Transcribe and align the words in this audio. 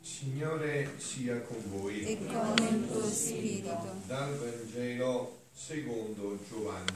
Signore 0.00 0.94
sia 0.96 1.42
con 1.42 1.62
voi 1.68 2.00
e 2.00 2.18
con. 2.26 2.54
Dal 4.06 4.38
Vangelo 4.38 5.42
secondo 5.52 6.38
Giovanni. 6.48 6.93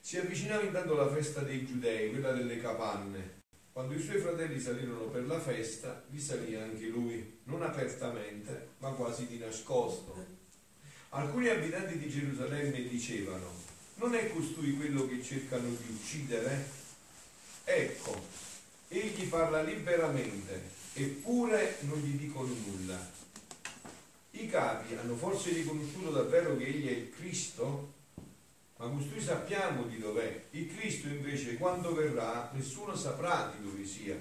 Si 0.00 0.16
avvicinava 0.16 0.62
intanto 0.62 0.94
la 0.94 1.08
festa 1.08 1.40
dei 1.40 1.66
giudei, 1.66 2.10
quella 2.10 2.32
delle 2.32 2.60
capanne. 2.60 3.36
Quando 3.72 3.94
i 3.94 4.02
suoi 4.02 4.18
fratelli 4.18 4.58
salirono 4.58 5.04
per 5.04 5.26
la 5.26 5.38
festa, 5.38 6.02
vi 6.08 6.20
salì 6.20 6.54
anche 6.54 6.86
lui, 6.86 7.40
non 7.44 7.62
apertamente, 7.62 8.70
ma 8.78 8.90
quasi 8.90 9.26
di 9.26 9.38
nascosto. 9.38 10.16
Alcuni 11.10 11.48
abitanti 11.48 11.96
di 11.98 12.08
Gerusalemme 12.08 12.88
dicevano, 12.88 13.52
non 13.94 14.14
è 14.14 14.32
costui 14.32 14.74
quello 14.74 15.06
che 15.06 15.22
cercano 15.22 15.68
di 15.68 15.92
uccidere? 15.92 16.64
Ecco, 17.64 18.20
egli 18.88 19.28
parla 19.28 19.62
liberamente, 19.62 20.70
eppure 20.94 21.76
non 21.80 21.98
gli 21.98 22.18
dicono 22.18 22.52
nulla. 22.66 23.16
I 24.30 24.48
capi 24.48 24.94
hanno 24.94 25.16
forse 25.16 25.50
riconosciuto 25.52 26.10
davvero 26.10 26.56
che 26.56 26.66
egli 26.66 26.88
è 26.88 26.92
il 26.92 27.10
Cristo? 27.10 27.96
ma 28.78 28.88
costui 28.88 29.20
sappiamo 29.20 29.84
di 29.84 29.98
dov'è. 29.98 30.44
Il 30.50 30.74
Cristo 30.74 31.08
invece 31.08 31.56
quando 31.56 31.94
verrà 31.94 32.50
nessuno 32.54 32.94
saprà 32.94 33.52
di 33.56 33.68
dove 33.68 33.84
sia. 33.84 34.16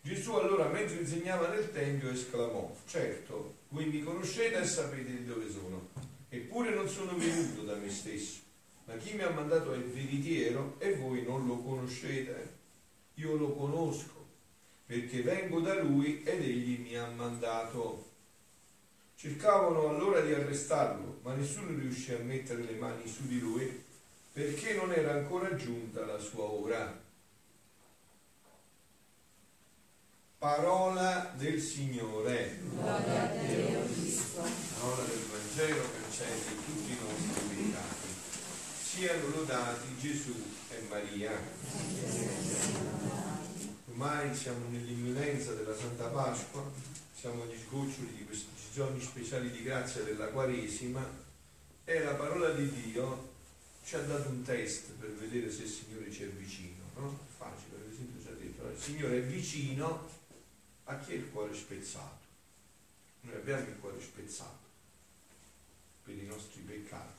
Gesù 0.00 0.34
allora 0.34 0.68
mentre 0.68 1.00
insegnava 1.00 1.48
nel 1.48 1.72
Tempio 1.72 2.10
esclamò, 2.10 2.74
certo, 2.86 3.56
voi 3.70 3.86
mi 3.86 4.02
conoscete 4.04 4.60
e 4.60 4.64
sapete 4.64 5.10
di 5.10 5.24
dove 5.24 5.50
sono, 5.50 5.88
eppure 6.28 6.72
non 6.72 6.88
sono 6.88 7.16
venuto 7.16 7.62
da 7.62 7.74
me 7.74 7.90
stesso, 7.90 8.38
ma 8.84 8.94
chi 8.98 9.14
mi 9.14 9.22
ha 9.22 9.30
mandato 9.30 9.72
è 9.72 9.78
veritiero 9.78 10.76
e 10.78 10.94
voi 10.94 11.24
non 11.24 11.44
lo 11.48 11.56
conoscete. 11.56 12.55
Io 13.16 13.36
lo 13.36 13.52
conosco, 13.54 14.24
perché 14.86 15.20
vengo 15.20 15.60
da 15.60 15.74
lui 15.82 16.22
ed 16.22 16.40
egli 16.40 16.80
mi 16.80 16.96
ha 16.96 17.06
mandato. 17.06 18.04
Cercavano 19.16 19.88
allora 19.88 20.20
di 20.20 20.32
arrestarlo, 20.32 21.18
ma 21.22 21.34
nessuno 21.34 21.68
riuscì 21.78 22.12
a 22.12 22.18
mettere 22.18 22.62
le 22.62 22.74
mani 22.76 23.06
su 23.06 23.26
di 23.26 23.38
lui 23.38 23.84
perché 24.36 24.74
non 24.74 24.92
era 24.92 25.14
ancora 25.14 25.56
giunta 25.56 26.04
la 26.04 26.18
sua 26.18 26.44
ora. 26.44 27.02
Parola 30.36 31.32
del 31.38 31.58
Signore. 31.58 32.58
Gloria 32.60 33.22
a 33.22 33.34
Dio 33.34 33.82
Cristo. 33.86 34.42
Parola 34.78 35.04
del 35.04 35.24
Vangelo 35.30 35.84
cancelli 35.90 36.64
tutti 36.66 36.92
i 36.92 36.98
nostri. 37.00 37.55
Siano 38.96 39.28
lodati 39.28 39.94
Gesù 39.98 40.32
e 40.70 40.80
Maria. 40.88 41.30
Ormai 43.88 44.34
siamo 44.34 44.70
nell'imminenza 44.70 45.52
della 45.52 45.76
Santa 45.76 46.06
Pasqua, 46.06 46.64
siamo 47.14 47.42
agli 47.42 47.58
sgoccioli 47.58 48.14
di 48.16 48.24
questi 48.24 48.48
giorni 48.72 48.98
speciali 49.02 49.50
di 49.50 49.62
grazia 49.62 50.02
della 50.02 50.28
Quaresima 50.28 51.06
e 51.84 52.02
la 52.02 52.14
parola 52.14 52.48
di 52.52 52.70
Dio 52.70 53.34
ci 53.84 53.96
ha 53.96 54.00
dato 54.00 54.30
un 54.30 54.42
test 54.42 54.92
per 54.92 55.12
vedere 55.12 55.52
se 55.52 55.64
il 55.64 55.68
Signore 55.68 56.10
ci 56.10 56.22
è 56.22 56.28
vicino, 56.28 56.84
no? 56.94 57.18
È 57.28 57.36
facile, 57.36 57.76
per 57.76 57.92
esempio 57.92 58.22
ci 58.22 58.28
ha 58.28 58.32
detto, 58.32 58.66
il 58.66 58.80
Signore 58.80 59.18
è 59.18 59.22
vicino 59.24 60.08
a 60.84 60.98
chi 61.00 61.12
ha 61.12 61.16
il 61.16 61.30
cuore 61.30 61.54
spezzato. 61.54 62.24
Noi 63.20 63.34
abbiamo 63.34 63.68
il 63.68 63.78
cuore 63.78 64.00
spezzato 64.00 64.64
per 66.02 66.14
i 66.14 66.24
nostri 66.24 66.62
peccati, 66.62 67.15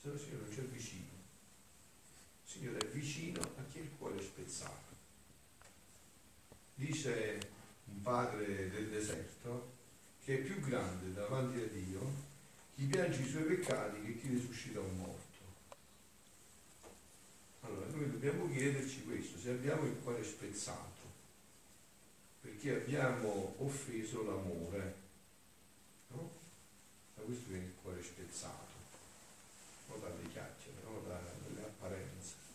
se 0.00 0.08
il 0.08 0.18
Signore 0.18 0.44
non 0.44 0.52
ci 0.52 0.60
è 0.60 0.64
vicino. 0.64 1.06
Il 2.44 2.50
Signore 2.50 2.78
è 2.78 2.86
vicino 2.88 3.40
a 3.40 3.62
chi 3.70 3.78
ha 3.78 3.82
il 3.82 3.90
cuore 3.98 4.22
spezzato. 4.22 4.96
Dice 6.74 7.50
un 7.86 8.02
padre 8.02 8.70
del 8.70 8.88
deserto, 8.88 9.76
che 10.24 10.38
è 10.38 10.42
più 10.42 10.60
grande 10.60 11.12
davanti 11.12 11.60
a 11.60 11.66
Dio 11.66 12.26
chi 12.74 12.84
piange 12.84 13.22
i 13.22 13.28
suoi 13.28 13.42
peccati 13.42 14.02
che 14.02 14.18
chi 14.18 14.28
risuscita 14.28 14.78
un 14.78 14.96
morto. 14.98 15.26
Allora 17.62 17.86
noi 17.86 18.10
dobbiamo 18.10 18.48
chiederci 18.50 19.02
questo, 19.02 19.36
se 19.36 19.50
abbiamo 19.50 19.84
il 19.84 19.96
cuore 20.00 20.22
spezzato, 20.22 21.06
perché 22.40 22.76
abbiamo 22.76 23.54
offeso 23.58 24.22
l'amore, 24.22 24.94
no? 26.08 26.30
Da 27.16 27.22
questo 27.22 27.48
viene 27.48 27.64
il 27.64 27.74
cuore 27.82 28.02
spezzato, 28.02 28.77
non 29.88 30.00
dalle 30.00 30.28
chiacchiere, 30.30 30.78
non 30.84 31.02
dalle 31.04 31.62
apparenze. 31.62 32.46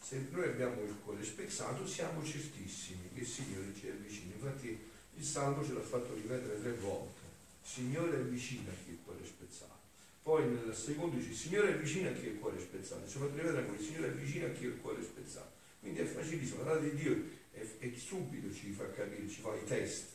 Se 0.00 0.26
noi 0.30 0.48
abbiamo 0.48 0.82
il 0.82 0.96
cuore 1.04 1.22
spezzato 1.24 1.86
siamo 1.86 2.24
certissimi 2.24 3.10
che 3.12 3.20
il 3.20 3.26
Signore 3.26 3.74
ci 3.78 3.88
è 3.88 3.92
vicino. 3.92 4.32
Infatti 4.34 4.78
il 5.14 5.24
Salmo 5.24 5.64
ce 5.64 5.72
l'ha 5.72 5.80
fatto 5.80 6.14
ripetere 6.14 6.60
tre 6.60 6.72
volte. 6.74 7.20
Signore 7.62 8.18
è 8.18 8.22
vicino 8.22 8.70
a 8.70 8.74
chi 8.84 8.92
il 8.92 8.98
cuore 9.04 9.24
spezzato. 9.26 9.76
Poi 10.22 10.46
nel 10.46 10.74
secondo 10.74 11.16
dice, 11.16 11.32
Signore 11.32 11.74
è 11.74 11.78
vicino 11.78 12.08
a 12.08 12.12
chi 12.12 12.26
il 12.26 12.38
cuore 12.38 12.58
spezzato. 12.60 13.08
Ci 13.08 13.18
fa 13.18 13.26
ripetere 13.26 13.58
ancora, 13.58 13.78
il 13.78 13.84
Signore 13.84 14.08
è 14.08 14.12
vicino 14.12 14.46
a 14.46 14.50
chi 14.50 14.64
il 14.64 14.78
cuore 14.80 15.02
spezzato. 15.02 15.52
Quindi 15.80 16.00
è 16.00 16.04
facilissimo, 16.04 16.64
la 16.64 16.76
di 16.76 16.94
Dio 16.94 17.24
è, 17.50 17.66
è 17.78 17.92
subito 17.96 18.52
ci 18.52 18.72
fa 18.72 18.90
capire, 18.90 19.28
ci 19.28 19.40
fa 19.40 19.54
i 19.54 19.64
test. 19.64 20.06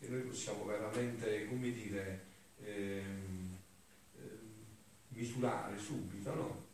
E 0.00 0.08
noi 0.08 0.20
possiamo 0.20 0.64
veramente, 0.64 1.46
come 1.46 1.72
dire, 1.72 2.24
ehm, 2.64 3.45
misurare 5.16 5.78
subito, 5.78 6.34
no? 6.34 6.64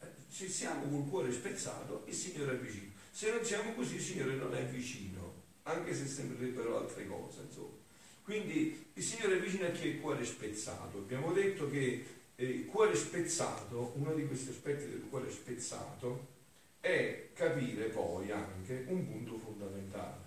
Eh, 0.00 0.06
se 0.28 0.48
siamo 0.48 0.88
col 0.88 1.08
cuore 1.08 1.32
spezzato, 1.32 2.04
il 2.06 2.14
Signore 2.14 2.52
è 2.52 2.58
vicino. 2.58 2.92
Se 3.10 3.32
non 3.32 3.44
siamo 3.44 3.72
così, 3.74 3.96
il 3.96 4.02
Signore 4.02 4.34
non 4.34 4.54
è 4.54 4.64
vicino 4.64 5.34
anche 5.64 5.94
se 5.94 6.06
sembrerebbero 6.06 6.78
altre 6.78 7.06
cose, 7.06 7.40
insomma. 7.42 7.76
Quindi 8.22 8.90
il 8.92 9.02
Signore 9.02 9.38
è 9.38 9.40
vicino 9.40 9.66
a 9.66 9.70
chi 9.70 9.88
ha 9.88 9.90
il 9.90 10.00
cuore 10.00 10.24
spezzato. 10.24 10.98
Abbiamo 10.98 11.32
detto 11.32 11.68
che 11.70 12.04
eh, 12.36 12.44
il 12.44 12.66
cuore 12.66 12.94
spezzato, 12.94 13.92
uno 13.96 14.14
di 14.14 14.26
questi 14.26 14.50
aspetti 14.50 14.88
del 14.88 15.06
cuore 15.08 15.30
spezzato, 15.30 16.36
è 16.80 17.30
capire 17.34 17.86
poi 17.86 18.30
anche 18.30 18.84
un 18.88 19.06
punto 19.06 19.36
fondamentale, 19.38 20.20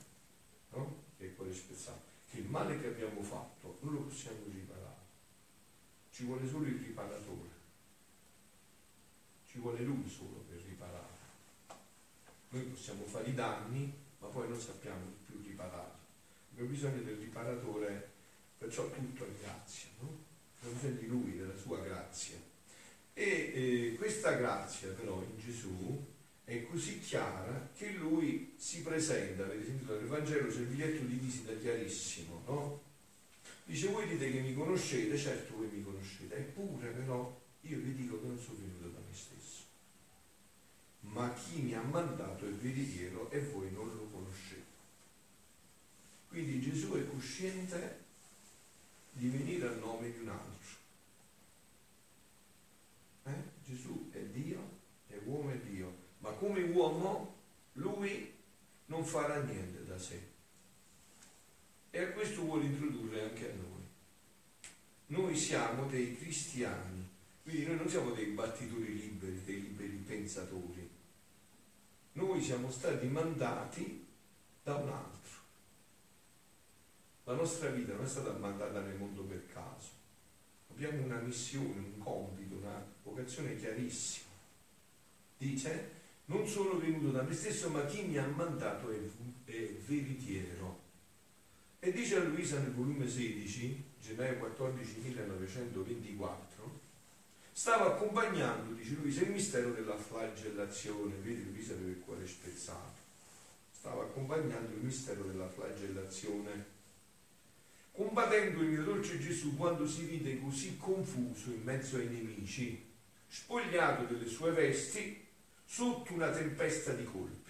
no? 0.72 0.96
che 1.18 1.26
è 1.26 1.28
il 1.28 1.36
cuore 1.36 1.54
spezzato, 1.54 2.02
che 2.32 2.40
il 2.40 2.46
male 2.46 2.80
che 2.80 2.88
abbiamo 2.88 3.22
fatto 3.22 3.78
non 3.82 3.94
lo 3.94 4.00
possiamo 4.02 4.40
riparare. 4.52 4.71
Ci 6.12 6.24
vuole 6.24 6.48
solo 6.48 6.66
il 6.66 6.78
riparatore. 6.78 7.50
Ci 9.48 9.60
vuole 9.60 9.82
lui 9.82 10.10
solo 10.10 10.44
per 10.48 10.62
riparare. 10.68 11.20
Noi 12.50 12.64
possiamo 12.64 13.06
fare 13.06 13.30
i 13.30 13.34
danni, 13.34 13.94
ma 14.20 14.28
poi 14.28 14.50
non 14.50 14.60
sappiamo 14.60 15.14
riparato. 15.44 16.00
Abbiamo 16.52 16.70
bisogno 16.70 17.02
del 17.02 17.16
riparatore, 17.16 18.10
perciò 18.58 18.90
tutto 18.90 19.26
è 19.26 19.30
grazia, 19.42 19.90
no? 20.00 20.18
Abbiamo 20.58 20.76
bisogno 20.76 21.00
di 21.00 21.08
lui, 21.08 21.38
della 21.38 21.58
sua 21.58 21.80
grazia. 21.80 22.38
E 23.14 23.24
eh, 23.24 23.96
questa 23.98 24.34
grazia 24.34 24.90
però 24.90 25.22
in 25.22 25.38
Gesù 25.38 26.06
è 26.44 26.64
così 26.64 27.00
chiara 27.00 27.70
che 27.76 27.92
lui 27.92 28.54
si 28.58 28.82
presenta, 28.82 29.44
avete 29.44 29.66
sentito 29.66 29.96
nel 29.96 30.08
Vangelo 30.08 30.50
c'è 30.50 30.60
il 30.60 30.68
biglietto 30.68 31.04
di 31.04 31.16
visita 31.16 31.54
chiarissimo, 31.54 32.44
no? 32.46 32.82
Dice 33.72 33.88
voi 33.88 34.06
dite 34.06 34.30
che 34.30 34.42
mi 34.42 34.54
conoscete, 34.54 35.18
certo 35.18 35.56
voi 35.56 35.70
mi 35.72 35.82
conoscete, 35.82 36.36
eppure 36.36 36.90
però 36.90 37.42
io 37.62 37.78
vi 37.78 37.96
dico 37.96 38.20
che 38.20 38.28
non 38.28 38.38
sono 38.38 38.58
venuto 38.58 38.90
da 38.90 39.00
me 39.00 39.16
stesso. 39.16 39.64
Ma 41.00 41.32
chi 41.32 41.62
mi 41.62 41.74
ha 41.74 41.82
mandato 41.82 42.46
è 42.46 42.50
veritiero 42.50 43.32
e 43.32 43.40
voi 43.40 43.72
non 43.72 43.88
lo 43.96 44.10
conoscete. 44.12 44.66
Quindi 46.28 46.60
Gesù 46.60 46.92
è 46.96 47.08
cosciente 47.08 48.04
di 49.14 49.30
venire 49.30 49.70
a 49.70 49.76
nome 49.76 50.12
di 50.12 50.20
un 50.20 50.28
altro. 50.28 50.78
Eh? 53.24 53.44
Gesù 53.64 54.10
è 54.12 54.20
Dio, 54.20 54.60
è 55.08 55.18
uomo 55.24 55.50
e 55.50 55.62
Dio, 55.64 55.96
ma 56.18 56.32
come 56.32 56.62
uomo 56.64 57.36
lui 57.76 58.34
non 58.88 59.06
farà 59.06 59.42
niente 59.44 59.86
da 59.86 59.98
sé. 59.98 60.31
E 61.94 62.02
a 62.02 62.12
questo 62.12 62.42
vuole 62.42 62.66
introdurre 62.66 63.22
anche 63.22 63.52
a 63.52 63.54
noi. 63.54 63.70
Noi 65.08 65.36
siamo 65.36 65.88
dei 65.88 66.18
cristiani, 66.18 67.06
quindi 67.44 67.66
noi 67.66 67.76
non 67.76 67.90
siamo 67.90 68.12
dei 68.12 68.28
battitori 68.28 68.98
liberi, 68.98 69.44
dei 69.44 69.62
liberi 69.62 70.04
pensatori. 70.08 70.90
Noi 72.14 72.42
siamo 72.42 72.72
stati 72.72 73.08
mandati 73.08 74.06
da 74.64 74.76
un 74.76 74.90
altro 74.90 75.40
La 77.26 77.34
nostra 77.34 77.70
vita 77.70 77.94
non 77.94 78.06
è 78.06 78.08
stata 78.08 78.32
mandata 78.34 78.82
nel 78.82 78.98
mondo 78.98 79.24
per 79.24 79.46
caso. 79.54 79.90
Abbiamo 80.72 81.04
una 81.04 81.20
missione, 81.20 81.78
un 81.78 81.98
compito, 81.98 82.56
una 82.56 82.84
vocazione 83.04 83.58
chiarissima. 83.58 84.30
Dice, 85.38 85.92
non 86.26 86.48
sono 86.48 86.78
venuto 86.78 87.12
da 87.12 87.22
me 87.22 87.34
stesso, 87.34 87.70
ma 87.70 87.86
chi 87.86 88.04
mi 88.04 88.18
ha 88.18 88.28
mandato 88.28 88.90
è, 88.90 88.98
è 89.46 89.74
veritiero. 89.86 90.90
E 91.84 91.92
dice 91.92 92.16
a 92.18 92.24
Luisa 92.24 92.60
nel 92.60 92.74
volume 92.74 93.10
16, 93.10 93.84
gennaio 94.00 94.38
14 94.38 95.00
1924, 95.00 96.80
stava 97.52 97.96
accompagnando, 97.96 98.74
dice 98.74 98.94
Luisa, 99.02 99.24
il 99.24 99.32
mistero 99.32 99.72
della 99.72 99.98
flagellazione. 99.98 101.16
Vedi, 101.24 101.44
Luisa 101.46 101.74
aveva 101.74 101.90
il 101.90 102.00
cuore 102.00 102.28
spezzato. 102.28 103.00
Stava 103.72 104.04
accompagnando 104.04 104.76
il 104.76 104.84
mistero 104.84 105.24
della 105.24 105.50
flagellazione 105.50 106.66
combattendo 107.92 108.62
il 108.62 108.70
mio 108.70 108.84
dolce 108.84 109.20
Gesù 109.20 109.58
quando 109.58 109.88
si 109.88 110.04
vide 110.04 110.40
così 110.40 110.78
confuso 110.78 111.50
in 111.50 111.64
mezzo 111.64 111.98
ai 111.98 112.08
nemici, 112.08 112.90
spogliato 113.28 114.04
delle 114.04 114.28
sue 114.28 114.52
vesti 114.52 115.26
sotto 115.66 116.14
una 116.14 116.30
tempesta 116.30 116.94
di 116.94 117.06
colpi. 117.06 117.41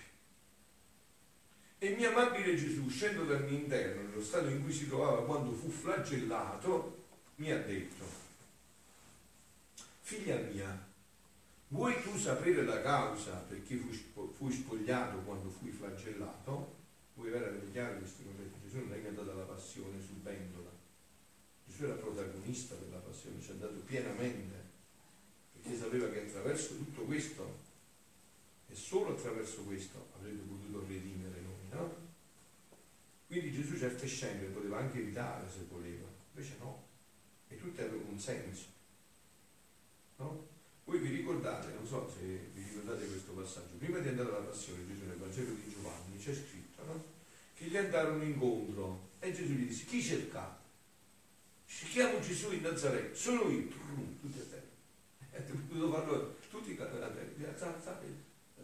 E 1.83 1.95
mio 1.95 2.09
amabile 2.09 2.55
Gesù, 2.55 2.89
mio 3.39 3.57
interno, 3.57 4.03
nello 4.03 4.21
stato 4.21 4.49
in 4.49 4.61
cui 4.61 4.71
si 4.71 4.87
trovava 4.87 5.25
quando 5.25 5.51
fu 5.51 5.67
flagellato, 5.67 7.05
mi 7.37 7.51
ha 7.51 7.57
detto, 7.57 8.05
figlia 10.01 10.37
mia, 10.41 10.87
vuoi 11.69 11.99
tu 12.03 12.15
sapere 12.19 12.63
la 12.65 12.83
causa 12.83 13.31
perché 13.49 13.77
fui 13.77 14.51
spogliato 14.51 15.17
quando 15.21 15.49
fui 15.49 15.71
flagellato? 15.71 16.75
Vuoi 17.15 17.29
avere 17.29 17.49
chiaro 17.71 17.97
concetti? 17.97 18.61
Gesù 18.61 18.77
non 18.77 18.93
è 18.93 19.01
che 19.01 19.05
è 19.05 19.09
andato 19.09 19.31
alla 19.31 19.45
passione 19.45 19.99
subendola. 20.05 20.69
Gesù 21.65 21.85
era 21.85 21.95
protagonista 21.95 22.75
della 22.75 22.99
passione, 22.99 23.41
ci 23.41 23.49
è 23.49 23.53
andato 23.53 23.81
pienamente, 23.87 24.55
perché 25.53 25.79
sapeva 25.79 26.07
che 26.09 26.27
attraverso 26.27 26.75
tutto 26.77 27.01
questo, 27.05 27.57
e 28.69 28.75
solo 28.75 29.17
attraverso 29.17 29.63
questo, 29.63 30.09
avrebbe 30.19 30.43
potuto 30.43 30.85
redimere 30.87 31.41
noi, 31.41 31.50
no? 31.71 32.09
Quindi 33.27 33.51
Gesù 33.51 33.77
certe 33.77 34.07
scene 34.07 34.47
poteva 34.47 34.79
anche 34.79 34.99
evitare 34.99 35.49
se 35.49 35.65
voleva, 35.69 36.05
invece 36.33 36.55
no, 36.59 36.87
e 37.47 37.57
tutte 37.57 37.81
avevano 37.81 38.09
un 38.09 38.19
senso. 38.19 38.65
No? 40.17 40.47
Voi 40.83 40.99
vi 40.99 41.15
ricordate, 41.15 41.73
non 41.73 41.87
so 41.87 42.11
se 42.13 42.49
vi 42.53 42.61
ricordate 42.61 43.05
questo 43.05 43.31
passaggio, 43.31 43.77
prima 43.77 43.99
di 43.99 44.09
andare 44.09 44.29
alla 44.29 44.45
passione 44.45 44.85
Gesù 44.85 45.05
nel 45.05 45.17
Vangelo 45.17 45.53
di 45.53 45.71
Giovanni 45.71 46.17
c'è 46.17 46.33
scritto, 46.33 46.83
no? 46.83 47.03
Che 47.55 47.65
gli 47.65 47.77
andarono 47.77 48.23
incontro 48.23 49.11
e 49.19 49.31
Gesù 49.31 49.53
gli 49.53 49.67
disse, 49.67 49.85
chi 49.85 50.01
cercate? 50.01 50.59
Si 51.65 51.85
chiama 51.85 52.19
Gesù 52.19 52.51
in 52.51 52.61
Nazareth, 52.63 53.13
sono 53.15 53.49
io, 53.49 53.67
tutti 54.19 54.39
a 54.39 54.43
terra. 54.43 54.69
E 55.41 55.89
farlo 55.89 56.35
tutti 56.49 56.77
a 56.77 56.85
terra, 56.85 57.09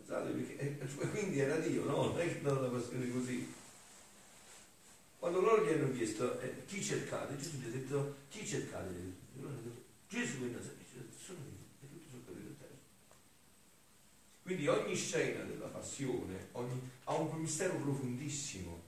perché, 0.08 0.78
quindi 1.12 1.40
era 1.40 1.58
Dio, 1.58 1.84
no? 1.84 2.08
Non 2.08 2.20
è 2.20 2.28
che 2.28 2.42
dava 2.42 2.62
la 2.62 2.70
passione 2.70 3.12
così. 3.12 3.54
Quando 5.20 5.42
loro 5.42 5.66
gli 5.66 5.74
hanno 5.74 5.92
chiesto 5.92 6.40
eh, 6.40 6.66
chi 6.66 6.82
cercate, 6.82 7.38
Gesù 7.38 7.58
gli 7.58 7.66
ha 7.66 7.70
detto 7.70 8.16
chi 8.30 8.46
cercate? 8.46 8.94
Gesù 10.08 10.46
in 10.46 10.54
Nazareth, 10.54 11.14
sono 11.20 11.40
io, 11.40 11.66
e 11.82 11.90
tutti 11.90 12.08
sono 12.10 12.22
caduti 12.26 12.56
terra. 12.58 12.74
Quindi 14.44 14.68
ogni 14.68 14.96
scena 14.96 15.44
della 15.44 15.68
passione 15.68 16.48
ogni, 16.54 16.90
ha 17.04 17.16
un 17.16 17.40
mistero 17.42 17.76
profondissimo 17.76 18.84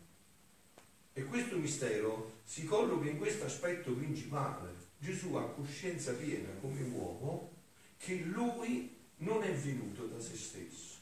e 1.14 1.26
questo 1.26 1.58
mistero 1.58 2.38
si 2.46 2.64
colloca 2.64 3.10
in 3.10 3.18
questo 3.18 3.46
aspetto 3.46 3.92
principale. 3.92 4.88
Gesù 5.00 5.34
ha 5.36 5.50
coscienza 5.50 6.14
piena 6.14 6.50
come 6.62 6.82
uomo 6.84 7.52
che 7.98 8.16
lui 8.16 8.96
non 9.18 9.44
è 9.44 9.54
venuto 9.54 10.06
da 10.06 10.20
se 10.22 10.36
stesso, 10.38 10.99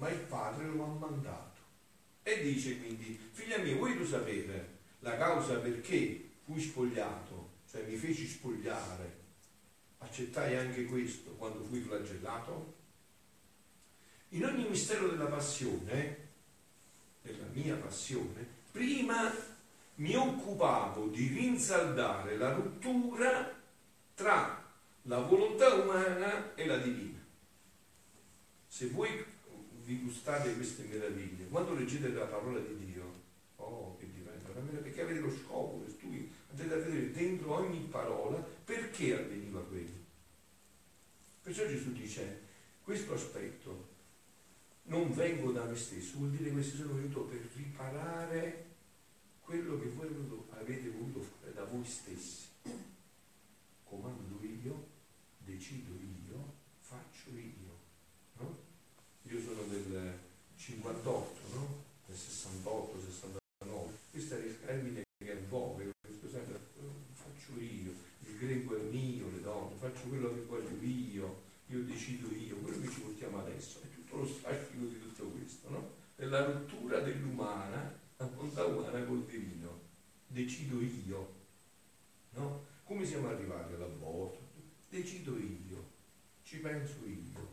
ma 0.00 0.08
il 0.08 0.20
Padre 0.20 0.64
lo 0.64 0.82
ha 0.82 0.98
mandato. 0.98 1.60
E 2.22 2.42
dice 2.42 2.78
quindi, 2.78 3.18
figlia 3.32 3.58
mia, 3.58 3.76
vuoi 3.76 3.96
tu 3.96 4.04
sapere 4.04 4.78
la 5.00 5.16
causa 5.16 5.58
perché 5.58 6.30
fui 6.44 6.58
spogliato, 6.58 7.50
cioè 7.70 7.82
mi 7.82 7.96
feci 7.96 8.26
spogliare, 8.26 9.18
accettai 9.98 10.56
anche 10.56 10.86
questo 10.86 11.32
quando 11.32 11.64
fui 11.64 11.80
flagellato? 11.80 12.78
In 14.30 14.44
ogni 14.44 14.68
mistero 14.68 15.08
della 15.08 15.26
passione, 15.26 16.28
della 17.20 17.46
mia 17.52 17.76
passione, 17.76 18.46
prima 18.72 19.30
mi 19.96 20.14
occupavo 20.14 21.08
di 21.08 21.26
rinsaldare 21.26 22.38
la 22.38 22.52
rottura 22.54 23.54
tra 24.14 24.66
la 25.02 25.18
volontà 25.18 25.74
umana 25.74 26.54
e 26.54 26.64
la 26.64 26.78
divina. 26.78 27.18
Se 28.66 28.86
voi 28.86 29.29
vi 29.90 30.02
gustate 30.02 30.54
queste 30.54 30.84
meraviglie, 30.84 31.48
quando 31.48 31.74
leggete 31.74 32.10
la 32.10 32.26
parola 32.26 32.60
di 32.60 32.92
Dio, 32.92 33.12
oh 33.56 33.96
che 33.98 34.08
diventa 34.08 34.52
una 34.52 34.60
meraviglia, 34.60 34.82
perché 34.82 35.00
avete 35.00 35.18
lo 35.18 35.30
scopo, 35.32 35.84
tu 35.98 36.28
andate 36.50 36.74
a 36.74 36.76
vedere 36.76 37.10
dentro 37.10 37.54
ogni 37.56 37.80
parola 37.90 38.38
perché 38.38 39.18
avveniva 39.18 39.60
quello. 39.64 39.98
Perciò 41.42 41.66
Gesù 41.66 41.92
dice, 41.92 42.40
questo 42.84 43.14
aspetto 43.14 43.88
non 44.84 45.12
vengo 45.12 45.50
da 45.50 45.64
me 45.64 45.74
stesso, 45.74 46.18
vuol 46.18 46.30
dire 46.30 46.54
che 46.54 46.62
sono 46.62 46.94
venuto 46.94 47.22
per 47.22 47.48
riparare 47.56 48.66
quello 49.40 49.80
che 49.80 49.88
voi 49.88 50.08
avete 50.50 50.88
voluto 50.90 51.20
fare 51.20 51.52
da 51.52 51.64
voi 51.64 51.84
stessi. 51.84 52.46
Comando 53.82 54.38
io, 54.44 54.86
decido 55.38 55.94
io, 55.94 56.54
faccio 56.78 57.30
io. 57.30 57.78
No? 58.34 58.68
Io 59.30 59.40
sono 59.40 59.62
del 59.62 60.18
58, 60.60 61.40
no? 61.54 61.82
del 62.06 62.16
68, 62.16 63.00
69. 63.00 63.98
Questo 64.10 64.34
è 64.34 64.38
il 64.38 64.60
termine 64.64 65.02
che 65.18 65.32
è 65.32 65.34
un 65.34 65.48
po', 65.48 65.80
faccio 67.14 67.60
io, 67.60 67.92
il 68.26 68.36
greco 68.38 68.76
è 68.76 68.82
mio, 68.82 69.30
le 69.30 69.40
donne, 69.40 69.76
faccio 69.78 70.08
quello 70.08 70.34
che 70.34 70.42
voglio 70.42 70.82
io, 70.82 71.42
io 71.66 71.82
decido 71.84 72.28
io, 72.34 72.56
quello 72.56 72.80
che 72.80 72.90
ci 72.90 73.00
portiamo 73.00 73.38
adesso 73.38 73.80
lo 74.20 74.26
strascico 74.26 74.84
di 74.84 75.00
tutto 75.00 75.24
questo, 75.28 75.70
no? 75.70 75.90
Nella 76.16 76.44
rottura 76.44 77.00
dell'umana, 77.00 77.98
la 78.16 78.24
bontà 78.26 78.64
umana 78.66 79.02
col 79.04 79.24
divino. 79.24 79.88
Decido 80.26 80.80
io, 80.80 81.34
no? 82.30 82.66
Come 82.84 83.06
siamo 83.06 83.28
arrivati 83.28 83.74
all'aborto? 83.74 84.38
Decido 84.88 85.38
io, 85.38 85.90
ci 86.42 86.58
penso 86.58 87.06
io, 87.06 87.48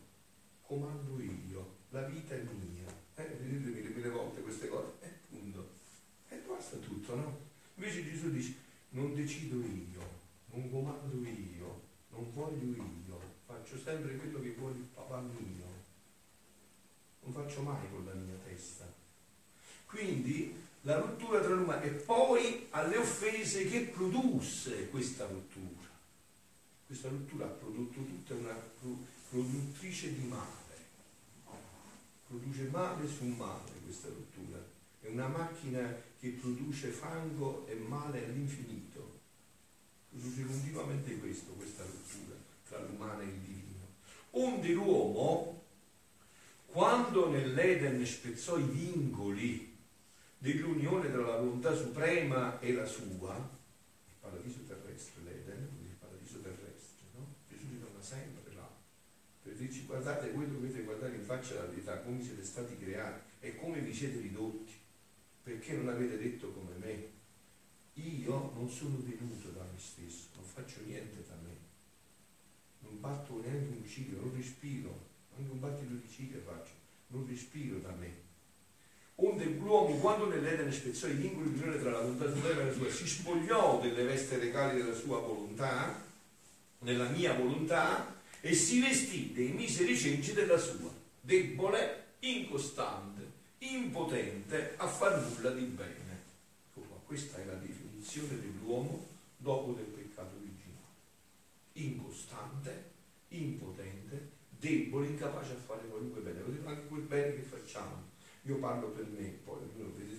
comando 0.62 1.22
io, 1.22 1.76
la 1.90 2.02
vita 2.02 2.36
è 2.36 2.42
mia. 2.42 2.86
Eh, 3.16 3.24
vedete 3.40 3.70
mille, 3.70 3.90
mille 3.90 4.10
volte 4.10 4.42
queste 4.42 4.68
cose, 4.68 4.94
e 5.02 5.08
eh, 5.08 5.14
punto. 5.30 5.70
E 6.30 6.38
basta 6.48 6.78
tutto, 6.78 7.16
no? 7.16 7.40
Invece 7.98 8.12
Gesù 8.12 8.30
dice, 8.30 8.56
non 8.90 9.16
decido 9.16 9.56
io, 9.56 10.02
non 10.52 10.70
comando 10.70 11.16
io, 11.24 11.82
non 12.10 12.32
voglio 12.34 12.76
io, 12.76 13.22
faccio 13.46 13.78
sempre 13.78 14.16
quello 14.18 14.40
che 14.40 14.54
vuole 14.58 14.76
il 14.76 14.88
papà 14.94 15.20
mio 15.20 15.66
non 17.28 17.34
faccio 17.34 17.62
mai 17.62 17.90
con 17.92 18.06
la 18.06 18.14
mia 18.14 18.38
testa. 18.46 18.86
Quindi 19.86 20.56
la 20.82 20.98
rottura 20.98 21.42
tra 21.42 21.54
l'umano 21.54 21.82
e 21.82 21.90
poi 21.90 22.68
alle 22.70 22.98
offese 22.98 23.66
che 23.66 23.82
produsse 23.82 24.88
questa 24.90 25.26
rottura. 25.26 25.86
Questa 26.86 27.10
rottura 27.10 27.46
ha 27.46 27.50
prodotto 27.50 28.00
tutta 28.00 28.34
una 28.34 28.56
produttrice 29.30 30.14
di 30.14 30.26
male. 30.26 30.76
Produce 32.28 32.70
male 32.72 33.08
su 33.10 33.26
male 33.26 33.72
questa 33.84 34.08
rottura. 34.08 34.76
È 35.00 35.08
una 35.08 35.28
macchina 35.28 35.96
che 36.20 36.30
produce 36.30 36.90
fango 36.90 37.66
e 37.68 37.76
male 37.76 38.26
all'infinito. 38.26 39.20
Produce 40.10 40.46
continuamente 40.46 41.18
questo, 41.18 41.52
questa 41.54 41.84
rottura 41.84 42.36
tra 42.68 42.80
l'umano 42.82 43.22
e 43.22 43.26
il 43.26 43.40
divino. 43.40 43.86
Onde 44.32 44.74
l'uomo 44.74 45.58
quando 46.78 47.32
nell'Eden 47.32 48.06
spezzò 48.06 48.60
i 48.60 48.64
vincoli 48.64 49.76
dell'unione 50.38 51.12
tra 51.12 51.22
la 51.22 51.38
volontà 51.38 51.74
suprema 51.74 52.60
e 52.60 52.72
la 52.72 52.86
sua, 52.86 53.36
il 53.36 54.14
paradiso 54.20 54.60
terrestre, 54.68 55.24
l'Eden, 55.24 55.68
il 55.82 55.96
paradiso 55.98 56.40
terrestre, 56.40 57.08
no? 57.16 57.34
Gesù 57.50 57.66
ritorna 57.72 58.00
sempre 58.00 58.54
là, 58.54 58.70
per 59.42 59.54
dirci 59.54 59.86
guardate, 59.86 60.30
voi 60.30 60.48
dovete 60.52 60.84
guardare 60.84 61.16
in 61.16 61.24
faccia 61.24 61.56
la 61.56 61.66
verità, 61.66 62.00
come 62.02 62.22
siete 62.22 62.44
stati 62.44 62.78
creati 62.78 63.22
e 63.40 63.56
come 63.56 63.80
vi 63.80 63.94
siete 63.94 64.20
ridotti, 64.20 64.67
perché 65.48 65.72
non 65.72 65.88
avete 65.88 66.18
detto 66.18 66.52
come 66.52 66.76
me. 66.76 67.16
Io 68.04 68.52
non 68.54 68.70
sono 68.70 68.98
venuto 69.00 69.48
da 69.52 69.64
me 69.64 69.80
stesso, 69.80 70.28
non 70.36 70.44
faccio 70.44 70.82
niente 70.86 71.24
da 71.26 71.36
me, 71.42 71.56
non 72.80 73.00
batto 73.00 73.40
neanche 73.40 73.78
un 73.78 73.88
ciglio, 73.88 74.20
non 74.20 74.36
respiro, 74.36 75.08
anche 75.38 75.50
un 75.50 75.60
battito 75.60 75.94
di 75.94 76.08
ciglia 76.14 76.38
faccio, 76.46 76.74
non 77.08 77.26
respiro 77.26 77.78
da 77.80 77.92
me. 77.92 78.26
onde 79.16 79.46
l'uomo 79.46 79.96
quando 79.96 80.28
nell'Eden 80.28 80.72
spezzò 80.72 81.08
i 81.08 81.14
vincoli 81.14 81.54
d'unione 81.54 81.80
tra 81.80 81.92
la 81.92 82.02
volontà 82.02 82.32
suprema 82.32 82.62
e 82.62 82.66
la 82.66 82.74
sua, 82.74 82.92
si 82.92 83.08
spogliò 83.08 83.80
delle 83.80 84.04
veste 84.04 84.38
regali 84.38 84.82
della 84.82 84.94
sua 84.94 85.20
volontà, 85.20 86.04
nella 86.80 87.08
mia 87.08 87.34
volontà, 87.34 88.16
e 88.42 88.54
si 88.54 88.82
vestì 88.82 89.32
dei 89.32 89.54
miseri 89.54 89.98
cenci 89.98 90.34
della 90.34 90.58
sua, 90.58 90.94
debole, 91.22 92.04
incostante, 92.20 93.17
impotente 93.60 94.74
a 94.78 94.88
far 94.88 95.20
nulla 95.22 95.52
di 95.52 95.66
bene. 95.66 96.26
Questa 97.06 97.38
è 97.38 97.46
la 97.46 97.54
definizione 97.54 98.40
dell'uomo 98.40 99.06
dopo 99.38 99.72
del 99.72 99.86
peccato 99.86 100.36
originale. 100.36 100.96
Incostante, 101.74 102.92
impotente, 103.30 104.32
debole, 104.50 105.08
incapace 105.08 105.54
a 105.54 105.56
fare 105.56 105.88
qualunque 105.88 106.22
bene, 106.22 106.42
anche 106.66 106.88
quel 106.88 107.04
bene 107.04 107.36
che 107.36 107.44
facciamo. 107.44 108.16
Io 108.44 108.58
parlo 108.58 108.90
per 108.90 109.06
me, 109.06 109.38
poi 109.44 109.60
vedete 109.96 110.18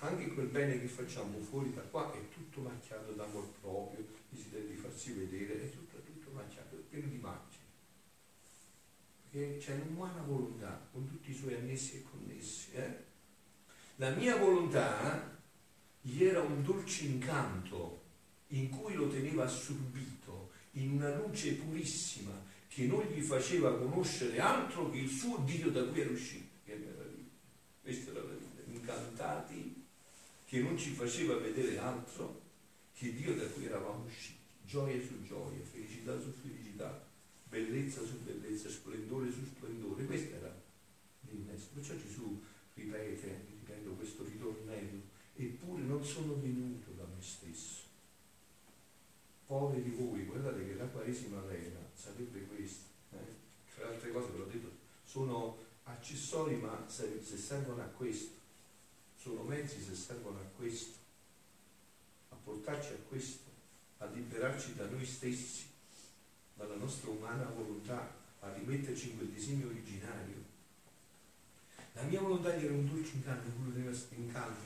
anche 0.00 0.28
quel 0.34 0.46
bene 0.46 0.78
che 0.78 0.86
facciamo 0.88 1.38
fuori 1.40 1.72
da 1.72 1.80
qua 1.80 2.12
è 2.12 2.28
tutto 2.28 2.60
macchiato 2.60 3.12
d'amor 3.12 3.48
proprio, 3.60 4.04
desiderio 4.28 4.68
di 4.68 4.76
farsi 4.76 5.12
vedere, 5.12 5.62
è 5.62 5.70
tutto, 5.70 5.96
tutto 5.98 6.30
macchiato, 6.32 6.76
pieno 6.90 7.08
di 7.08 7.16
macchie. 7.16 7.55
Perché 9.36 9.58
c'è 9.58 9.74
un'umana 9.74 10.22
volontà 10.22 10.88
con 10.90 11.06
tutti 11.06 11.30
i 11.30 11.34
suoi 11.34 11.52
annessi 11.52 11.96
e 11.96 12.04
connessi. 12.10 12.70
Eh? 12.72 13.04
La 13.96 14.08
mia 14.14 14.34
volontà 14.36 15.38
gli 16.00 16.24
era 16.24 16.40
un 16.40 16.62
dolce 16.62 17.04
incanto 17.04 18.04
in 18.48 18.70
cui 18.70 18.94
lo 18.94 19.08
teneva 19.08 19.44
assorbito 19.44 20.52
in 20.72 20.92
una 20.92 21.14
luce 21.16 21.52
purissima 21.52 22.32
che 22.66 22.86
non 22.86 23.04
gli 23.12 23.20
faceva 23.20 23.76
conoscere 23.76 24.40
altro 24.40 24.88
che 24.88 25.00
il 25.00 25.10
suo 25.10 25.36
Dio 25.44 25.70
da 25.70 25.84
cui 25.84 26.00
era 26.00 26.10
uscito. 26.10 26.54
Che 26.64 26.74
meraviglia! 26.74 27.28
Questa 27.82 28.12
era 28.12 28.22
la 28.22 28.32
vita, 28.32 28.62
incantati, 28.72 29.84
che 30.46 30.60
non 30.60 30.78
ci 30.78 30.92
faceva 30.92 31.36
vedere 31.36 31.76
altro 31.76 32.40
che 32.94 33.12
Dio 33.12 33.34
da 33.34 33.44
cui 33.48 33.66
eravamo 33.66 34.04
usciti. 34.04 34.38
Gioia 34.64 34.98
su 34.98 35.22
gioia, 35.22 35.62
felicità 35.62 36.18
su 36.18 36.32
felicità, 36.40 36.65
bellezza 37.56 38.04
su 38.04 38.20
bellezza, 38.22 38.68
splendore 38.68 39.32
su 39.32 39.44
splendore. 39.44 40.04
Questo 40.04 40.34
era 40.34 40.54
l'immenso. 41.28 41.68
Perciò 41.72 41.94
Gesù 41.96 42.42
ripete, 42.74 43.46
ripeto 43.48 43.90
questo 43.92 44.24
ritornello, 44.24 45.00
eppure 45.34 45.82
non 45.82 46.04
sono 46.04 46.34
venuto 46.38 46.90
da 46.90 47.04
me 47.04 47.22
stesso. 47.22 47.84
Poveri 49.46 49.90
voi, 49.90 50.24
guardate 50.24 50.66
che 50.66 50.74
la 50.74 50.86
Quaresima 50.86 51.40
vera 51.42 51.78
sarebbe 51.94 52.44
questa. 52.46 52.84
Eh? 53.12 53.44
Tra 53.74 53.88
altre 53.88 54.12
cose, 54.12 54.32
ve 54.32 54.38
l'ho 54.38 54.44
detto, 54.46 54.70
sono 55.04 55.64
accessori, 55.84 56.56
ma 56.56 56.84
se, 56.88 57.22
se 57.22 57.38
servono 57.38 57.82
a 57.82 57.86
questo, 57.86 58.34
sono 59.16 59.42
mezzi 59.42 59.80
se 59.80 59.94
servono 59.94 60.38
a 60.40 60.44
questo, 60.56 60.98
a 62.30 62.36
portarci 62.36 62.92
a 62.92 62.96
questo, 63.08 63.50
a 63.98 64.06
liberarci 64.06 64.74
da 64.74 64.86
noi 64.88 65.06
stessi, 65.06 65.66
dalla 66.56 66.76
nostra 66.76 67.10
umana 67.10 67.44
volontà, 67.54 68.14
a 68.40 68.52
rimetterci 68.52 69.10
in 69.10 69.16
quel 69.18 69.28
disegno 69.28 69.68
originario. 69.68 70.44
La 71.92 72.02
mia 72.02 72.20
volontà 72.20 72.54
gli 72.54 72.64
era 72.64 72.74
un 72.74 72.86
dolce 72.86 73.12
incanto, 73.14 73.50
quello 73.58 73.72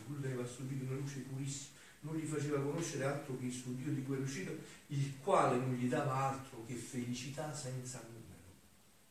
quello 0.07 0.21
doveva 0.21 0.47
subire 0.47 0.85
una 0.85 0.97
luce 0.97 1.19
purissima, 1.21 1.79
non 2.01 2.17
gli 2.17 2.27
faceva 2.27 2.61
conoscere 2.61 3.05
altro 3.05 3.37
che 3.39 3.47
il 3.47 3.53
suo 3.53 3.73
Dio 3.73 3.93
di 3.93 4.03
cui 4.03 4.15
era 4.15 4.25
uscito, 4.25 4.57
il 4.89 5.19
quale 5.23 5.57
non 5.59 5.75
gli 5.75 5.89
dava 5.89 6.15
altro 6.15 6.65
che 6.67 6.75
felicità 6.75 7.53
senza 7.55 8.03
numero. 8.09 8.29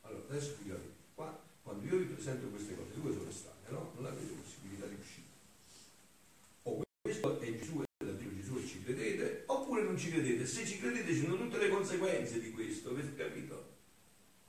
Allora, 0.01 0.23
adesso 0.29 0.55
figlioli, 0.57 0.91
qua, 1.13 1.39
quando 1.61 1.85
io 1.85 1.97
vi 1.97 2.05
presento 2.05 2.47
queste 2.47 2.75
cose, 2.75 2.99
due 2.99 3.13
sono 3.13 3.31
strane, 3.31 3.69
no? 3.69 3.91
Non 3.95 4.05
avete 4.05 4.33
possibilità 4.33 4.87
di 4.87 4.95
uscire. 4.95 5.27
O 6.63 6.81
questo 7.01 7.39
è 7.39 7.57
Gesù, 7.57 7.81
è 7.81 8.05
da 8.05 8.11
Dio 8.11 8.33
Gesù 8.33 8.57
e 8.57 8.65
ci 8.65 8.83
credete, 8.83 9.43
oppure 9.45 9.83
non 9.83 9.95
credete. 10.09 10.45
Se 10.45 10.65
ci 10.65 10.79
credete 10.79 11.13
ci 11.13 11.21
sono 11.21 11.37
tutte 11.37 11.57
le 11.57 11.69
conseguenze 11.69 12.39
di 12.39 12.51
questo, 12.51 12.95
capito? 13.15 13.77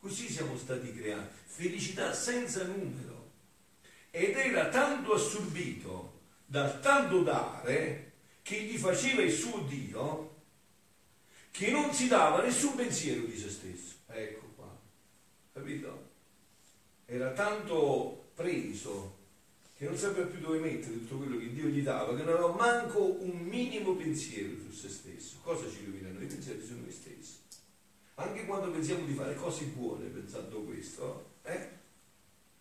Così 0.00 0.28
siamo 0.28 0.56
stati 0.56 0.92
creati. 0.94 1.34
Felicità 1.44 2.12
senza 2.12 2.64
numero. 2.64 3.30
Ed 4.10 4.36
era 4.36 4.68
tanto 4.68 5.12
assorbito 5.12 6.20
dal 6.46 6.80
tanto 6.80 7.22
dare 7.22 8.12
che 8.42 8.62
gli 8.62 8.76
faceva 8.76 9.22
il 9.22 9.32
suo 9.32 9.60
Dio 9.60 10.34
che 11.50 11.70
non 11.70 11.92
si 11.92 12.08
dava 12.08 12.42
nessun 12.42 12.74
pensiero 12.74 13.22
di 13.22 13.36
se 13.36 13.50
stesso. 13.50 13.94
Ecco 14.08 14.52
qua, 14.56 14.76
capito? 15.52 16.08
Era 17.06 17.32
tanto 17.32 18.30
preso 18.34 19.18
che 19.80 19.86
non 19.86 19.96
sapeva 19.96 20.26
più 20.26 20.40
dove 20.40 20.58
mettere 20.58 20.92
tutto 20.92 21.16
quello 21.16 21.38
che 21.38 21.54
Dio 21.54 21.68
gli 21.68 21.82
dava, 21.82 22.14
che 22.14 22.22
non 22.22 22.34
aveva 22.34 22.52
manco 22.52 23.14
un 23.22 23.30
minimo 23.30 23.94
pensiero 23.94 24.50
su 24.60 24.72
se 24.72 24.90
stesso. 24.90 25.38
Cosa 25.42 25.70
ci 25.70 25.86
rovinano? 25.86 26.20
I 26.20 26.26
pensieri 26.26 26.62
su 26.62 26.78
noi 26.78 26.92
stessi. 26.92 27.38
Anche 28.16 28.44
quando 28.44 28.70
pensiamo 28.72 29.06
di 29.06 29.14
fare 29.14 29.34
cose 29.36 29.64
buone 29.64 30.04
pensando 30.08 30.64
questo, 30.64 31.36
eh? 31.44 31.68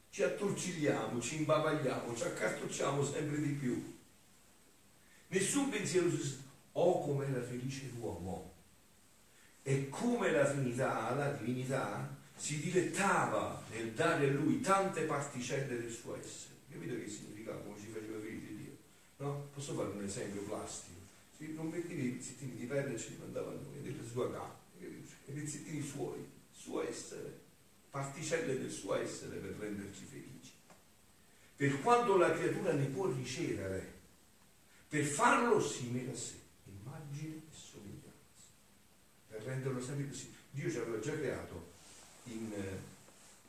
ci 0.09 0.23
attorcigliamo, 0.23 1.19
ci 1.19 1.39
imbavagliamo, 1.39 2.15
ci 2.15 2.23
accartocciamo 2.23 3.03
sempre 3.03 3.41
di 3.41 3.49
più. 3.49 3.97
Nessun 5.27 5.67
pensiero 5.67 6.09
su 6.09 6.37
Oh, 6.71 7.01
come 7.01 7.27
era 7.27 7.41
felice 7.41 7.91
l'uomo! 7.97 8.53
E 9.63 9.89
come 9.89 10.31
la 10.31 10.49
Trinità, 10.49 11.13
la 11.15 11.31
divinità, 11.31 12.15
si 12.33 12.61
dilettava 12.61 13.61
nel 13.71 13.91
dare 13.91 14.29
a 14.29 14.31
lui 14.31 14.61
tante 14.61 15.01
particelle 15.01 15.81
del 15.81 15.91
suo 15.91 16.17
essere. 16.17 16.48
Capito 16.79 16.95
che 16.95 17.09
significava, 17.09 17.59
come 17.59 17.77
ci 17.77 17.87
faceva 17.87 18.19
felice 18.21 18.55
Dio? 18.55 18.77
No? 19.17 19.49
Posso 19.53 19.73
fare 19.73 19.89
un 19.89 20.01
esempio 20.01 20.43
plastico? 20.43 20.97
Si 21.35 21.51
non 21.51 21.67
metteva 21.67 22.01
i 22.01 22.11
pezzettini 22.11 22.55
di 22.55 22.65
pelle 22.67 22.97
ci 22.97 23.17
mandava 23.19 23.51
noi, 23.51 23.81
della 23.81 24.07
sua 24.09 24.31
carne, 24.31 24.87
i 25.25 25.31
pezzettini 25.33 25.81
suoi, 25.81 26.25
suo 26.53 26.87
essere, 26.87 27.37
particelle 27.89 28.57
del 28.59 28.71
suo 28.71 28.95
essere 28.95 29.39
per 29.39 29.57
renderci 29.59 30.05
felici. 30.05 30.53
Per 31.57 31.81
quanto 31.81 32.15
la 32.15 32.31
creatura 32.31 32.71
ne 32.71 32.85
può 32.85 33.11
ricevere, 33.11 33.95
per 34.87 35.03
farlo 35.03 35.59
simile 35.59 36.11
a 36.11 36.15
sé, 36.15 36.35
immagine 36.63 37.35
e 37.35 37.41
somiglianza, 37.51 38.53
per 39.27 39.41
renderlo 39.41 39.81
sempre 39.81 40.13
simile. 40.13 40.37
Dio 40.51 40.71
ci 40.71 40.77
aveva 40.77 40.99
già 40.99 41.11
creato 41.11 41.71
in 42.23 42.53
eh, 42.53 42.77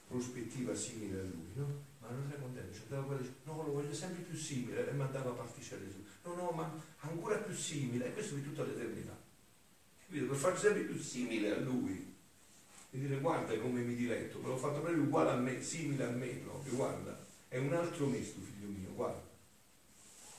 prospettiva 0.08 0.74
simile 0.74 1.20
a 1.20 1.22
lui, 1.22 1.48
no? 1.54 1.89
Ma 2.10 2.16
non 2.16 2.30
era 2.30 2.40
contento, 2.40 2.74
ci 2.74 2.82
andava 2.82 3.06
quella, 3.06 3.22
no, 3.44 3.62
lo 3.62 3.72
voglio 3.72 3.94
sempre 3.94 4.22
più 4.22 4.36
simile 4.36 4.88
e 4.88 4.92
mandava 4.92 5.30
particelle 5.30 5.90
su. 5.90 6.04
No, 6.28 6.34
no, 6.34 6.50
ma 6.50 6.72
ancora 7.00 7.36
più 7.36 7.54
simile, 7.54 8.06
e 8.06 8.12
questo 8.12 8.34
per 8.34 8.42
tutta 8.42 8.64
l'eternità. 8.64 9.16
Capito? 10.04 10.26
Per 10.26 10.36
farci 10.36 10.60
sempre 10.62 10.82
più 10.82 10.98
simile 10.98 11.54
a 11.54 11.58
lui. 11.58 12.14
E 12.90 12.98
dire 12.98 13.20
guarda 13.20 13.56
come 13.58 13.82
mi 13.82 13.94
diletto, 13.94 14.40
me 14.40 14.48
l'ho 14.48 14.56
fatto 14.56 14.80
proprio 14.80 15.02
uguale 15.02 15.30
a 15.30 15.36
me, 15.36 15.62
simile 15.62 16.04
a 16.04 16.10
me 16.10 16.26
proprio, 16.26 16.74
guarda, 16.74 17.16
è 17.46 17.58
un 17.58 17.72
altro 17.72 18.06
me 18.06 18.22
sto 18.24 18.40
figlio 18.40 18.68
mio, 18.68 18.92
guarda. 18.94 19.28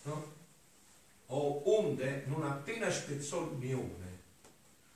No? 0.04 0.40
o 1.34 1.62
onde 1.78 2.24
non 2.28 2.44
appena 2.44 2.90
spezzò 2.90 3.50
il 3.50 3.58
mione 3.58 4.20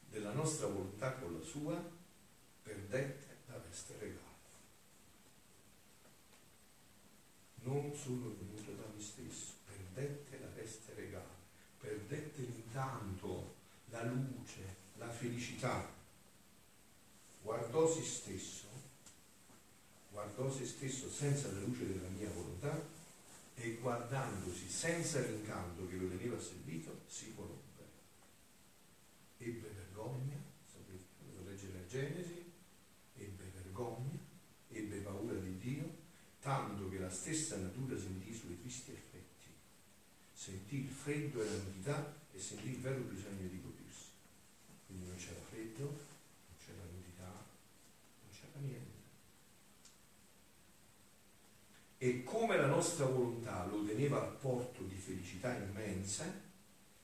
della 0.10 0.34
nostra 0.34 0.68
volontà 0.68 1.14
con 1.14 1.34
la 1.34 1.44
sua, 1.44 1.82
perdette 2.64 3.38
la 3.48 3.58
veste 3.66 3.96
regale. 4.00 4.24
Non 7.64 7.85
sono 7.96 8.36
venuto 8.38 8.72
da 8.74 8.88
me 8.94 9.02
stesso, 9.02 9.54
perdette 9.66 10.40
la 10.40 10.48
veste 10.54 10.94
regale, 10.94 11.44
perdette 11.80 12.42
l'intanto, 12.42 13.56
la 13.90 14.04
luce, 14.04 14.76
la 14.98 15.10
felicità. 15.10 15.94
Guardò 17.42 17.88
se 17.88 18.04
stesso, 18.04 18.68
guardò 20.12 20.52
se 20.52 20.66
stesso 20.66 21.10
senza 21.10 21.52
la 21.52 21.60
luce 21.60 21.88
della 21.88 22.10
mia 22.10 22.30
volontà 22.32 22.84
e 23.56 23.76
guardandosi 23.76 24.68
senza 24.68 25.20
l'incanto 25.22 25.88
che 25.88 25.96
lo 25.96 26.10
veniva 26.10 26.40
servito, 26.40 27.02
si 27.08 27.34
corrompe. 27.34 27.64
Ebbe 29.38 29.70
vergogna, 29.70 30.38
sapete, 30.70 31.06
leggere 31.46 31.74
la 31.74 31.86
Genesi, 31.88 32.52
ebbe 33.16 33.52
vergogna, 33.54 34.18
ebbe 34.70 34.98
paura 34.98 35.36
di 35.36 35.58
Dio, 35.58 36.04
tanto 36.42 36.85
stessa 37.16 37.56
natura 37.56 37.98
sentì 37.98 38.30
i 38.30 38.36
suoi 38.36 38.60
tristi 38.60 38.92
effetti. 38.92 39.48
Sentì 40.34 40.84
il 40.84 40.90
freddo 40.90 41.42
e 41.42 41.46
la 41.46 41.64
nudità 41.64 42.14
e 42.32 42.40
sentì 42.40 42.68
il 42.68 42.80
vero 42.80 43.00
bisogno 43.00 43.48
di 43.48 43.62
coprirsi. 43.62 44.10
Quindi 44.86 45.08
non 45.08 45.16
c'era 45.16 45.40
freddo, 45.50 45.84
non 45.84 46.58
c'era 46.64 46.84
nudità, 46.92 47.32
non 47.32 48.32
c'era 48.32 48.60
niente. 48.60 49.04
E 51.98 52.24
come 52.24 52.58
la 52.58 52.68
nostra 52.68 53.06
volontà 53.06 53.66
lo 53.66 53.84
teneva 53.86 54.22
al 54.22 54.36
porto 54.36 54.84
di 54.84 54.96
felicità 54.96 55.56
immense, 55.56 56.42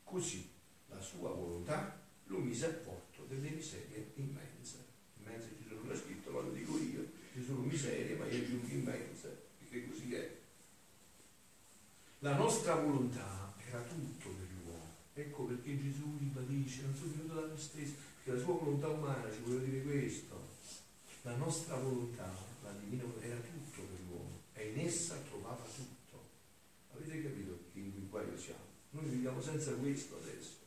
così 0.04 0.48
la 0.90 1.00
sua 1.00 1.32
volontà 1.32 2.00
lo 2.26 2.38
mise 2.38 2.66
al 2.66 2.76
porto 2.76 3.24
delle 3.24 3.50
miserie 3.50 4.12
immense. 4.16 4.90
Immense 5.20 5.56
ci 5.58 5.68
sono 5.68 5.96
scritto, 5.96 6.32
ma 6.32 6.42
lo 6.42 6.52
dico 6.52 6.78
io, 6.78 7.10
ci 7.34 7.44
sono 7.44 7.62
miserie, 7.62 8.16
ma 8.16 8.26
io 8.28 8.44
aggiungo 8.44 8.68
immense. 8.68 9.41
La 12.24 12.36
nostra 12.36 12.76
volontà 12.76 13.52
era 13.68 13.82
tutto 13.82 14.30
per 14.30 14.48
l'uomo. 14.64 14.94
Ecco 15.16 15.46
perché 15.46 15.76
Gesù 15.82 16.18
ribadisce, 16.20 16.84
non 16.84 16.94
sono 16.94 17.14
venuto 17.14 17.34
da 17.34 17.48
me 17.48 17.58
stesso, 17.58 17.94
perché 18.18 18.38
la 18.38 18.44
sua 18.46 18.54
volontà 18.60 18.90
umana 18.90 19.32
ci 19.32 19.40
voleva 19.42 19.64
dire 19.64 19.82
questo. 19.82 20.50
La 21.24 21.36
nostra 21.38 21.78
volontà, 21.78 22.32
la 22.62 22.74
divina 22.74 23.06
volontà, 23.06 23.26
era 23.26 23.40
tutto 23.40 23.82
per 23.82 24.00
l'uomo 24.08 24.42
e 24.54 24.70
in 24.70 24.86
essa 24.86 25.16
trovava 25.30 25.64
tutto. 25.64 26.30
Avete 26.94 27.24
capito 27.24 27.58
in 27.74 27.92
che 27.92 28.00
guaio 28.08 28.38
siamo? 28.38 28.70
Noi 28.92 29.06
viviamo 29.06 29.42
senza 29.42 29.74
questo 29.74 30.18
adesso. 30.18 30.58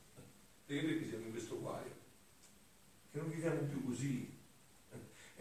Perché 0.66 0.84
perché 0.88 1.08
siamo 1.08 1.26
in 1.26 1.30
questo 1.30 1.61
guaio? 1.61 1.94
Che 3.12 3.18
non 3.18 3.30
viviamo 3.30 3.61
più 3.61 3.84
così. 3.84 4.28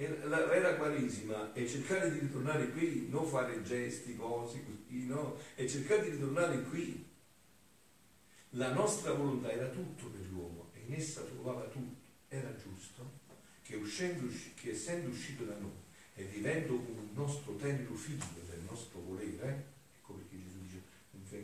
E 0.04 0.28
vera 0.28 0.76
quaresima 0.76 1.54
è 1.54 1.66
cercare 1.66 2.12
di 2.12 2.20
ritornare 2.20 2.70
qui, 2.72 3.08
non 3.10 3.26
fare 3.26 3.64
gesti, 3.64 4.18
cose 4.18 4.62
così, 4.66 5.06
no? 5.06 5.38
È 5.56 5.66
cercare 5.66 6.04
di 6.04 6.10
ritornare 6.10 6.62
qui. 6.64 7.08
La 8.56 8.74
nostra 8.74 9.14
volontà 9.14 9.50
era 9.50 9.68
tutto 9.70 10.08
per 10.08 10.28
l'uomo 10.30 10.72
e 10.74 10.82
in 10.86 10.94
essa 10.94 11.22
trovava 11.22 11.64
tutto. 11.68 12.02
Era 12.28 12.54
giusto 12.56 13.22
che, 13.62 13.78
uscendo, 13.78 14.30
che 14.56 14.72
essendo 14.72 15.08
uscito 15.08 15.46
da 15.46 15.56
noi 15.56 15.72
e 16.16 16.24
vivendo 16.26 16.74
un 16.74 17.10
nostro 17.14 17.56
tenero 17.56 17.94
figlio 17.94 18.26
del 18.50 18.60
nostro 18.68 19.00
volere, 19.00 19.72
ecco 19.96 20.16
perché 20.16 20.36
Gesù 20.36 20.60
dice 20.64 20.82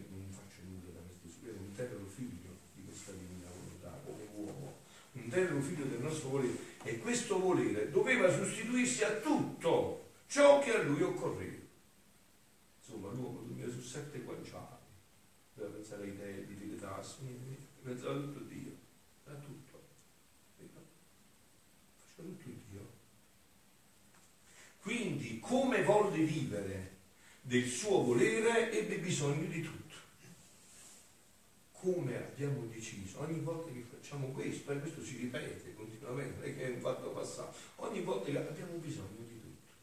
non 0.10 0.28
faccio 0.32 0.62
nulla 0.68 0.92
da 0.94 1.00
me 1.00 1.14
stesso, 1.18 1.48
era 1.48 1.58
un 1.58 1.72
tenero 1.72 2.06
figlio 2.06 2.58
di 2.76 2.84
questa 2.84 3.14
divina 3.14 3.50
volontà, 3.50 4.02
come 4.04 4.28
uomo, 4.36 4.78
un 5.14 5.30
tenero 5.30 5.62
figlio 5.62 5.86
del 5.86 6.02
nostro 6.02 6.30
volere, 6.30 6.69
e 6.84 7.00
questo 7.00 7.40
volere 7.40 7.92
doveva 7.92 8.32
sostituirsi 8.32 9.04
a 9.04 9.18
tutto 9.18 10.12
ciò 10.28 10.60
che 10.60 10.74
a 10.74 10.82
lui 10.82 11.02
occorreva. 11.02 11.58
Insomma, 12.80 13.12
l'uomo 13.12 13.42
dormiva 13.42 13.70
su 13.70 13.82
sette 13.82 14.20
guanciali, 14.20 14.78
doveva 15.54 15.76
pensare 15.76 16.04
ai 16.04 16.16
debiti, 16.16 16.70
le 16.70 16.80
tasse, 16.80 17.18
pensava 17.84 18.20
tutto 18.20 18.40
Dio, 18.40 18.72
a 19.26 19.34
tutto. 19.34 19.82
Faceva 20.58 22.28
tutto 22.28 22.50
Dio. 22.70 22.88
Quindi, 24.82 25.40
come 25.40 25.84
volle 25.84 26.24
vivere 26.24 26.98
del 27.42 27.68
suo 27.68 28.04
volere, 28.04 28.72
ebbe 28.72 29.00
bisogno 29.00 29.48
di 29.48 29.62
tutto 29.62 29.79
come 31.82 32.18
abbiamo 32.18 32.66
deciso, 32.66 33.22
ogni 33.22 33.40
volta 33.40 33.72
che 33.72 33.86
facciamo 33.90 34.28
questo, 34.28 34.72
e 34.72 34.80
questo 34.80 35.04
si 35.04 35.18
ripete 35.18 35.74
continuamente, 35.76 36.44
è 36.44 36.56
che 36.56 36.68
è 36.68 36.70
un 36.72 36.82
fatto 36.82 37.10
passato, 37.10 37.56
ogni 37.78 38.02
volta 38.02 38.30
che 38.30 38.38
abbiamo 38.38 38.74
bisogno 38.76 39.24
di 39.26 39.40
tutto. 39.40 39.74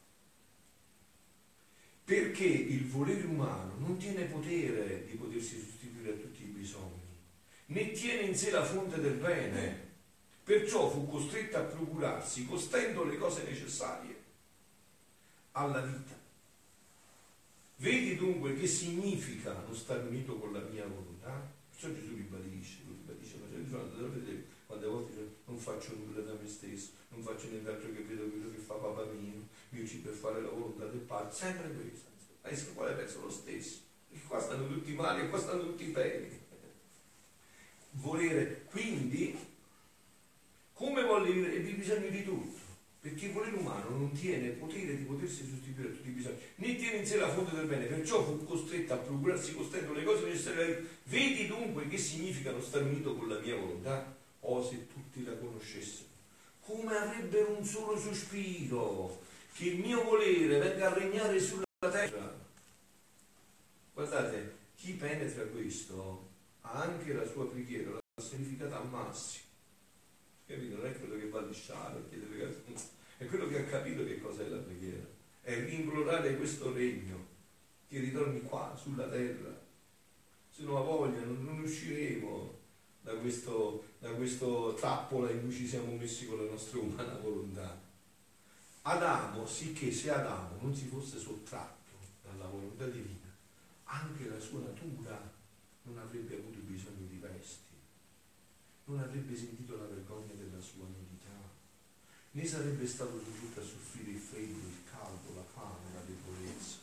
Perché 2.04 2.44
il 2.44 2.86
volere 2.86 3.24
umano 3.24 3.74
non 3.78 3.96
tiene 3.96 4.24
potere 4.24 5.06
di 5.06 5.14
potersi 5.14 5.58
sostituire 5.58 6.10
a 6.10 6.16
tutti 6.16 6.42
i 6.42 6.48
bisogni, 6.48 7.16
né 7.66 7.92
tiene 7.92 8.22
in 8.22 8.36
sé 8.36 8.50
la 8.50 8.64
fonte 8.64 9.00
del 9.00 9.14
bene, 9.14 9.84
perciò 10.44 10.90
fu 10.90 11.08
costretto 11.08 11.56
a 11.56 11.62
procurarsi, 11.62 12.44
costendo 12.44 13.04
le 13.04 13.16
cose 13.16 13.42
necessarie 13.44 14.14
alla 15.52 15.80
vita. 15.80 16.14
Vedi 17.76 18.16
dunque 18.16 18.54
che 18.54 18.66
significa 18.66 19.52
non 19.52 19.74
stare 19.74 20.06
unito 20.06 20.36
con 20.36 20.52
la 20.52 20.60
mia 20.60 20.86
volontà? 20.86 21.55
Perciò 21.76 21.92
Gesù 21.92 22.14
ribadisce, 22.14 22.78
lo 22.86 22.94
ribadisce, 22.94 23.36
ma 23.36 23.54
Gesù 23.54 23.74
andate 23.76 24.02
a 24.02 24.08
vedere 24.08 24.44
quante 24.64 24.86
volte 24.86 25.10
dice, 25.10 25.28
non 25.44 25.58
faccio 25.58 25.94
nulla 25.94 26.22
da 26.22 26.32
me 26.32 26.48
stesso, 26.48 26.92
non 27.10 27.22
faccio 27.22 27.48
nient'altro 27.48 27.92
che 27.92 28.00
vedo 28.00 28.30
quello 28.30 28.50
che 28.50 28.56
fa 28.56 28.76
papà 28.76 29.04
mio, 29.12 29.46
io 29.68 29.86
ci 29.86 29.98
per 29.98 30.14
fare 30.14 30.40
la 30.40 30.48
volontà 30.48 30.86
del 30.86 31.00
padre, 31.00 31.34
sempre 31.34 31.70
questo. 31.70 32.08
Adesso 32.40 32.72
quale 32.72 32.94
penso 32.94 33.20
lo 33.20 33.30
stesso? 33.30 33.80
Perché 34.08 34.26
qua 34.26 34.40
stanno 34.40 34.66
tutti 34.68 34.94
mali 34.94 35.20
e 35.20 35.28
qua 35.28 35.38
stanno 35.38 35.64
tutti 35.64 35.84
bene. 35.84 36.44
Volere, 37.90 38.64
quindi, 38.70 39.36
come 40.72 41.02
vuole 41.02 41.30
vivere? 41.30 41.56
Ebbe 41.56 41.72
bisogno 41.72 42.08
di 42.08 42.24
tutto 42.24 42.65
perché 43.06 43.26
il 43.26 43.32
volere 43.32 43.56
umano 43.56 43.90
non 43.90 44.10
tiene 44.10 44.48
potere 44.48 44.96
di 44.96 45.04
potersi 45.04 45.48
sostituire 45.48 45.90
a 45.90 45.92
tutti 45.92 46.08
i 46.08 46.12
bisogni, 46.12 46.38
né 46.56 46.74
tiene 46.74 46.96
in 46.96 47.06
sé 47.06 47.18
la 47.18 47.32
fonte 47.32 47.54
del 47.54 47.66
bene, 47.66 47.84
perciò 47.84 48.24
fu 48.24 48.44
costretto 48.44 48.94
a 48.94 48.96
procurarsi 48.96 49.54
costendo 49.54 49.92
le 49.92 50.02
cose 50.02 50.24
necessarie. 50.24 50.84
Vedi 51.04 51.46
dunque 51.46 51.86
che 51.86 51.98
significa 51.98 52.50
non 52.50 52.60
stare 52.60 52.82
unito 52.82 53.14
con 53.14 53.28
la 53.28 53.38
mia 53.38 53.54
volontà? 53.54 54.12
Oh, 54.40 54.60
se 54.60 54.88
tutti 54.88 55.22
la 55.22 55.36
conoscessero, 55.36 56.08
come 56.62 56.96
avrebbero 56.96 57.56
un 57.56 57.64
solo 57.64 57.96
sospiro 57.96 59.22
che 59.52 59.66
il 59.66 59.78
mio 59.78 60.02
volere 60.02 60.58
venga 60.58 60.90
a 60.90 60.94
regnare 60.94 61.38
sulla 61.38 61.64
terra. 61.78 62.36
Guardate, 63.94 64.56
chi 64.74 64.94
penetra 64.94 65.44
questo 65.44 66.28
ha 66.62 66.82
anche 66.82 67.12
la 67.12 67.24
sua 67.24 67.48
preghiera, 67.48 67.92
l'ha 67.92 68.22
significata 68.22 68.80
al 68.80 68.88
massimo. 68.88 69.45
Capito? 70.46 70.76
Non 70.76 70.86
è 70.86 70.98
quello 70.98 71.16
che 71.16 71.28
va 71.28 71.40
a 71.40 71.46
lisciare, 71.46 72.04
chiedere 72.08 72.62
è 73.18 73.24
quello 73.26 73.48
che 73.48 73.58
ha 73.58 73.64
capito 73.64 74.04
che 74.04 74.20
cos'è 74.20 74.46
la 74.48 74.58
preghiera. 74.58 75.04
È 75.40 75.58
rimplorare 75.64 76.36
questo 76.36 76.72
regno 76.72 77.26
che 77.88 77.98
ritorni 77.98 78.42
qua 78.42 78.76
sulla 78.80 79.08
terra. 79.08 79.58
Se 80.50 80.62
non 80.62 80.76
ha 80.76 80.80
voglia 80.80 81.20
non, 81.24 81.44
non 81.44 81.60
usciremo 81.60 82.58
da 83.00 83.14
questo, 83.14 83.84
da 83.98 84.10
questo 84.10 84.74
trappola 84.78 85.30
in 85.30 85.42
cui 85.42 85.52
ci 85.52 85.66
siamo 85.66 85.96
messi 85.96 86.26
con 86.26 86.44
la 86.44 86.50
nostra 86.50 86.78
umana 86.78 87.18
volontà. 87.18 87.80
Adamo, 88.82 89.46
sicché 89.46 89.90
se 89.90 90.10
Adamo 90.10 90.58
non 90.60 90.74
si 90.74 90.86
fosse 90.86 91.18
sottratto 91.18 91.92
dalla 92.22 92.46
volontà 92.46 92.86
divina, 92.86 93.34
anche 93.84 94.28
la 94.28 94.38
sua 94.38 94.60
natura 94.60 95.32
non 95.82 95.98
avrebbe 95.98 96.34
avuto 96.34 96.58
bisogno 96.60 97.05
non 98.86 99.00
avrebbe 99.00 99.36
sentito 99.36 99.76
la 99.76 99.86
vergogna 99.86 100.32
della 100.34 100.60
sua 100.60 100.84
nudità 100.84 101.16
né 102.36 102.44
sarebbe 102.44 102.86
stato 102.86 103.18
soggetto 103.18 103.60
a 103.60 103.62
soffrire 103.62 104.10
il 104.10 104.18
freddo, 104.18 104.68
il 104.68 104.82
caldo, 104.90 105.34
la 105.34 105.42
fame, 105.42 105.94
la 105.94 106.02
debolezza. 106.04 106.76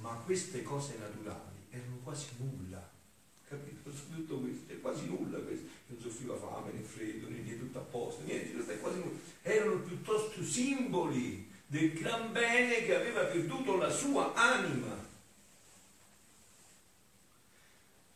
Ma 0.00 0.20
queste 0.24 0.62
cose 0.62 0.98
naturali 0.98 1.66
erano 1.70 1.98
quasi 2.02 2.26
nulla, 2.38 2.90
capito? 3.46 3.90
Tutto 3.90 4.40
questo, 4.40 4.72
è 4.72 4.80
quasi 4.80 5.06
nulla 5.06 5.38
questo, 5.38 5.68
non 5.86 6.00
soffriva 6.00 6.36
fame, 6.36 6.72
né 6.72 6.80
freddo, 6.80 7.28
né 7.28 7.38
niente, 7.38 7.60
tutto 7.60 7.78
a 7.78 7.82
posto, 7.82 8.24
niente, 8.24 8.52
questo 8.54 8.72
è 8.72 8.80
quasi 8.80 8.98
nulla. 8.98 9.18
Erano 9.42 9.78
piuttosto 9.82 10.42
simboli 10.42 11.48
del 11.68 11.92
gran 11.92 12.32
bene 12.32 12.84
che 12.84 12.96
aveva 12.96 13.22
perduto 13.26 13.76
la 13.76 13.90
sua 13.90 14.34
anima 14.34 14.99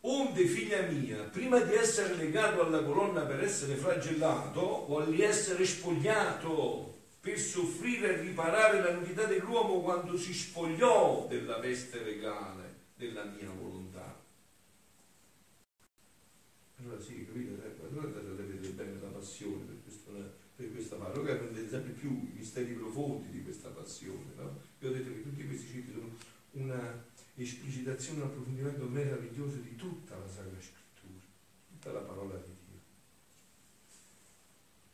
Onde, 0.06 0.44
figlia 0.44 0.82
mia, 0.82 1.22
prima 1.24 1.58
di 1.60 1.72
essere 1.72 2.14
legato 2.16 2.60
alla 2.60 2.84
colonna 2.84 3.22
per 3.22 3.42
essere 3.42 3.74
flagellato, 3.74 4.84
volli 4.86 5.22
essere 5.22 5.64
spogliato 5.64 6.92
per 7.20 7.38
soffrire 7.38 8.12
e 8.12 8.20
riparare 8.20 8.82
la 8.82 8.92
nudità 8.92 9.24
dell'uomo 9.24 9.80
quando 9.80 10.18
si 10.18 10.34
spogliò 10.34 11.26
della 11.26 11.56
veste 11.56 12.02
regale 12.02 12.74
della 12.96 13.24
mia 13.24 13.48
volontà. 13.50 14.20
Allora 16.80 17.00
sì, 17.00 17.24
capite, 17.24 17.78
allora 17.88 18.06
andate 18.06 18.26
a 18.26 18.44
vedere 18.44 18.68
bene 18.72 19.00
la 19.00 19.08
passione 19.08 19.64
per, 19.64 19.76
questo, 19.84 20.10
per 20.54 20.70
questa 20.70 20.96
parola, 20.96 21.22
voi 21.22 21.30
apprendete 21.30 21.70
sempre 21.70 21.92
più 21.92 22.10
i 22.10 22.32
misteri 22.34 22.74
profondi 22.74 23.30
di 23.30 23.42
questa 23.42 23.70
passione. 23.70 24.34
No? 24.36 24.60
Vi 24.80 24.86
ho 24.86 24.92
detto 24.92 25.08
che 25.08 25.22
tutti 25.22 25.46
questi 25.46 25.66
citi 25.66 25.92
sono 25.92 26.14
una 26.50 27.04
esplicitazione 27.42 28.20
e 28.20 28.24
approfondimento 28.24 28.84
meraviglioso 28.86 29.56
di 29.56 29.74
tutta 29.74 30.16
la 30.16 30.28
Sacra 30.28 30.60
Scrittura, 30.60 31.24
tutta 31.68 31.92
la 31.92 32.00
parola 32.00 32.36
di 32.36 32.52
Dio. 32.68 32.80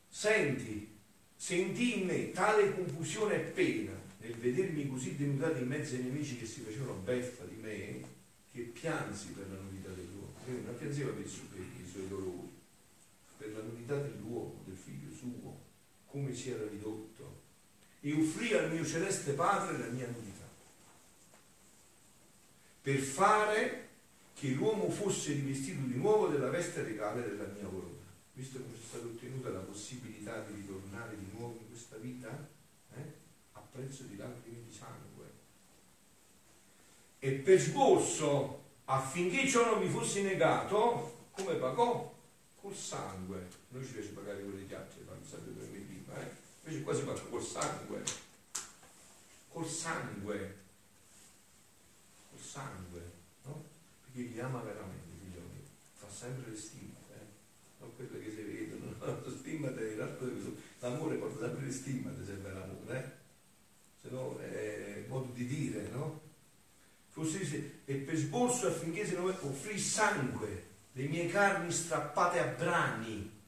Senti, 0.08 0.98
sentì 1.36 2.00
in 2.00 2.06
me 2.06 2.30
tale 2.32 2.74
confusione 2.74 3.34
e 3.34 3.50
pena 3.50 3.92
nel 4.18 4.34
vedermi 4.34 4.88
così 4.88 5.16
denudato 5.16 5.58
in 5.58 5.68
mezzo 5.68 5.94
ai 5.94 6.02
nemici 6.02 6.36
che 6.36 6.46
si 6.46 6.60
facevano 6.60 6.94
beffa 6.94 7.44
di 7.44 7.56
me, 7.56 8.02
che 8.52 8.62
piansi 8.62 9.28
per 9.28 9.46
la 9.50 9.58
nudità 9.58 9.90
dell'uomo. 9.90 10.34
Quindi 10.44 10.64
non 10.64 10.76
piangeva 10.76 11.12
per 11.12 11.24
i, 11.24 11.28
suoi, 11.28 11.46
per 11.46 11.60
i 11.60 11.90
suoi 11.90 12.08
dolori, 12.08 12.50
per 13.36 13.52
la 13.52 13.62
nudità 13.62 13.96
dell'uomo, 13.96 14.62
del 14.64 14.76
figlio 14.76 15.14
suo, 15.14 15.58
come 16.06 16.34
si 16.34 16.50
era 16.50 16.66
ridotto, 16.68 17.42
e 18.00 18.12
offrì 18.14 18.54
al 18.54 18.72
mio 18.72 18.84
celeste 18.84 19.32
Padre 19.32 19.78
la 19.78 19.86
mia 19.88 20.06
nudità 20.06 20.39
per 22.82 22.98
fare 22.98 23.88
che 24.34 24.48
l'uomo 24.48 24.88
fosse 24.88 25.32
rivestito 25.32 25.82
di 25.82 25.96
nuovo 25.96 26.28
della 26.28 26.48
veste 26.48 26.82
regale 26.82 27.22
della 27.22 27.44
mia 27.52 27.68
volontà. 27.68 28.08
Visto 28.32 28.58
come 28.58 28.74
è 28.74 28.78
stata 28.82 29.04
ottenuta 29.04 29.50
la 29.50 29.58
possibilità 29.58 30.40
di 30.40 30.54
ritornare 30.54 31.14
di 31.16 31.26
nuovo 31.36 31.58
in 31.60 31.68
questa 31.68 31.96
vita, 31.96 32.48
eh? 32.94 33.02
a 33.52 33.60
prezzo 33.70 34.04
di 34.04 34.16
lacrime 34.16 34.64
di 34.66 34.72
sangue. 34.74 35.30
E 37.18 37.32
per 37.32 37.60
sborso, 37.60 38.62
affinché 38.86 39.46
ciò 39.46 39.66
non 39.66 39.82
mi 39.82 39.90
fosse 39.90 40.22
negato, 40.22 41.28
come 41.32 41.56
pagò? 41.56 42.16
Col 42.62 42.74
sangue. 42.74 43.46
Noi 43.68 43.84
ci 43.84 43.92
piace 43.92 44.08
pagare 44.08 44.42
con 44.42 44.52
le 44.52 44.66
chiacchiere, 44.66 45.04
fanno 45.06 45.24
sempre 45.28 45.52
per 45.52 45.68
me 45.68 45.78
prima, 45.80 46.18
eh? 46.18 46.30
invece 46.64 46.82
qua 46.82 46.94
si 46.94 47.02
paga 47.02 47.20
col 47.20 47.42
sangue. 47.42 48.02
Col 49.48 49.66
sangue 49.66 50.59
sangue, 52.50 53.00
no? 53.44 53.64
Perché 54.02 54.28
li 54.28 54.40
ama 54.40 54.60
veramente, 54.60 55.06
figlio 55.22 55.40
mio, 55.40 55.62
fa 55.94 56.08
sempre 56.10 56.50
le 56.50 56.56
stime, 56.56 56.96
eh? 57.12 57.24
non 57.78 57.94
quelle 57.94 58.24
che 58.24 58.30
si 58.30 58.42
vedono, 58.42 58.96
no? 58.98 59.30
stimate, 59.30 59.94
l'amore 60.80 61.16
porta 61.16 61.46
sempre 61.46 61.66
le 61.66 61.72
stimate 61.72 62.24
se 62.24 62.32
è 62.32 62.36
vero 62.36 62.62
amore, 62.64 62.98
eh? 62.98 63.10
se 64.02 64.08
no 64.10 64.38
è 64.40 65.04
modo 65.06 65.32
di 65.32 65.46
dire, 65.46 65.88
no? 65.92 66.28
Così, 67.12 67.80
e 67.84 67.94
per 67.96 68.16
sborso 68.16 68.66
affinché 68.66 69.06
se 69.06 69.14
non 69.14 69.28
offrì 69.28 69.78
sangue, 69.78 70.64
le 70.92 71.04
mie 71.04 71.28
carni 71.28 71.70
strappate 71.70 72.38
a 72.40 72.46
brani, 72.46 73.38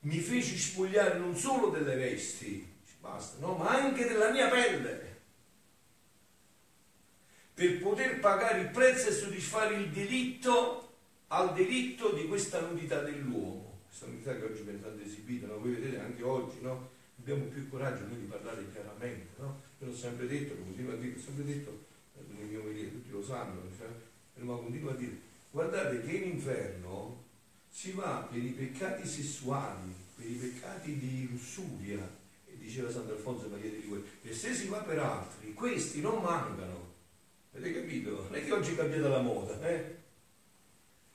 mi 0.00 0.20
feci 0.20 0.56
spogliare 0.56 1.18
non 1.18 1.34
solo 1.34 1.70
delle 1.70 1.96
vesti, 1.96 2.70
basta, 3.00 3.38
no? 3.40 3.54
ma 3.54 3.70
anche 3.70 4.06
della 4.06 4.30
mia 4.30 4.48
pelle, 4.48 5.05
per 7.56 7.78
poter 7.80 8.20
pagare 8.20 8.60
il 8.60 8.68
prezzo 8.68 9.08
e 9.08 9.12
soddisfare 9.12 9.76
il 9.76 9.88
delitto 9.88 10.92
al 11.28 11.54
delitto 11.54 12.12
di 12.12 12.26
questa 12.26 12.60
nudità 12.60 13.00
dell'uomo, 13.00 13.80
questa 13.86 14.04
nudità 14.04 14.36
che 14.36 14.44
oggi 14.44 14.60
viene 14.60 14.82
tanto 14.82 15.02
esibita, 15.02 15.46
no? 15.46 15.58
voi 15.58 15.72
vedete 15.72 15.98
anche 15.98 16.22
oggi, 16.22 16.58
no? 16.60 16.90
abbiamo 17.18 17.44
più 17.44 17.66
coraggio 17.70 18.04
noi 18.08 18.20
di 18.20 18.26
parlare 18.26 18.62
chiaramente, 18.70 19.28
no? 19.38 19.58
io 19.78 19.86
l'ho 19.86 19.96
sempre 19.96 20.26
detto, 20.28 20.54
lo 20.54 20.64
continuo 20.64 20.92
a 20.92 20.96
dire, 20.96 21.16
ho 21.16 21.18
sempre 21.18 21.44
detto, 21.44 21.84
nel 22.28 22.46
mio 22.46 22.62
vedere, 22.62 22.92
tutti 22.92 23.10
lo 23.10 23.24
sanno, 23.24 23.62
cioè, 23.78 24.44
ma 24.44 24.54
continuo 24.56 24.90
a 24.90 24.94
dire, 24.94 25.18
guardate 25.50 26.02
che 26.02 26.12
in 26.12 26.32
inferno 26.32 27.24
si 27.70 27.92
va 27.92 28.28
per 28.30 28.42
i 28.42 28.50
peccati 28.50 29.08
sessuali, 29.08 29.94
per 30.14 30.26
i 30.26 30.34
peccati 30.34 30.98
di 30.98 31.26
lussuria, 31.30 32.06
diceva 32.44 32.90
Sant'Alfonso 32.90 33.48
Maria 33.48 33.70
di 33.70 33.80
Ligure, 33.80 34.02
e 34.22 34.34
se 34.34 34.52
si 34.52 34.68
va 34.68 34.80
per 34.80 34.98
altri, 34.98 35.54
questi 35.54 36.02
non 36.02 36.20
mancano. 36.20 36.95
Avete 37.56 37.80
capito? 37.80 38.22
Non 38.24 38.34
è 38.34 38.44
che 38.44 38.52
oggi 38.52 38.72
è 38.72 38.76
cambiata 38.76 39.08
la 39.08 39.20
moda, 39.20 39.66
eh? 39.66 39.96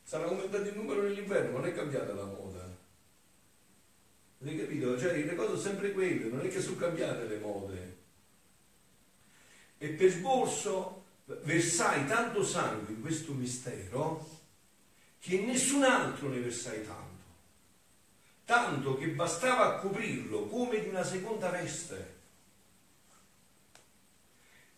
Sarà 0.03 0.25
aumentato 0.25 0.67
il 0.67 0.75
numero 0.75 1.03
nell'inverno, 1.03 1.57
non 1.57 1.67
è 1.67 1.73
cambiata 1.73 2.13
la 2.13 2.25
moda. 2.25 2.67
Avete 4.41 4.63
capito? 4.63 4.99
Cioè 4.99 5.23
le 5.23 5.35
cose 5.35 5.49
sono 5.49 5.59
sempre 5.59 5.91
quelle, 5.91 6.25
non 6.25 6.43
è 6.43 6.49
che 6.49 6.59
sono 6.59 6.77
cambiate 6.77 7.27
le 7.27 7.37
mode. 7.37 7.97
E 9.77 9.89
per 9.89 10.09
sborso 10.09 11.03
versai 11.43 12.07
tanto 12.07 12.43
sangue 12.43 12.93
in 12.93 13.01
questo 13.01 13.33
mistero 13.33 14.27
che 15.19 15.39
nessun 15.41 15.83
altro 15.83 16.27
ne 16.27 16.39
versai 16.39 16.83
tanto. 16.83 17.09
Tanto 18.45 18.97
che 18.97 19.09
bastava 19.09 19.75
a 19.75 19.79
coprirlo 19.79 20.47
come 20.47 20.81
di 20.81 20.89
una 20.89 21.03
seconda 21.03 21.51
veste 21.51 22.20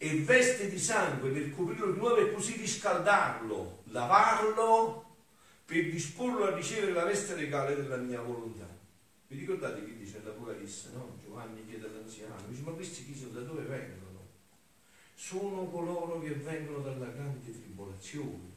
e 0.04 0.20
veste 0.20 0.70
di 0.70 0.78
sangue 0.78 1.30
per 1.30 1.56
coprirlo 1.56 1.94
di 1.94 1.98
nuovo 1.98 2.18
e 2.18 2.34
così 2.34 2.58
riscaldarlo, 2.58 3.84
lavarlo 3.86 5.16
per 5.64 5.90
disporlo 5.90 6.44
a 6.44 6.54
ricevere 6.54 6.92
la 6.92 7.06
veste 7.06 7.36
regale 7.36 7.74
della 7.74 7.96
mia 7.96 8.20
volontà. 8.20 8.68
Vi 9.28 9.38
ricordate 9.38 9.86
che 9.86 9.96
dice 9.96 10.18
nell'Apocalisse, 10.18 10.90
no? 10.94 11.18
Giovanni 11.24 11.66
chiede 11.66 11.88
all'anziano, 11.88 12.36
dice 12.50 12.64
ma 12.64 12.72
questi 12.72 13.06
chi 13.06 13.18
sono, 13.18 13.32
da 13.32 13.40
dove 13.44 13.62
vengono? 13.62 14.28
Sono 15.16 15.68
coloro 15.70 16.20
che 16.20 16.32
vengono 16.32 16.80
dalla 16.80 17.08
grande 17.08 17.50
tribolazione 17.52 18.52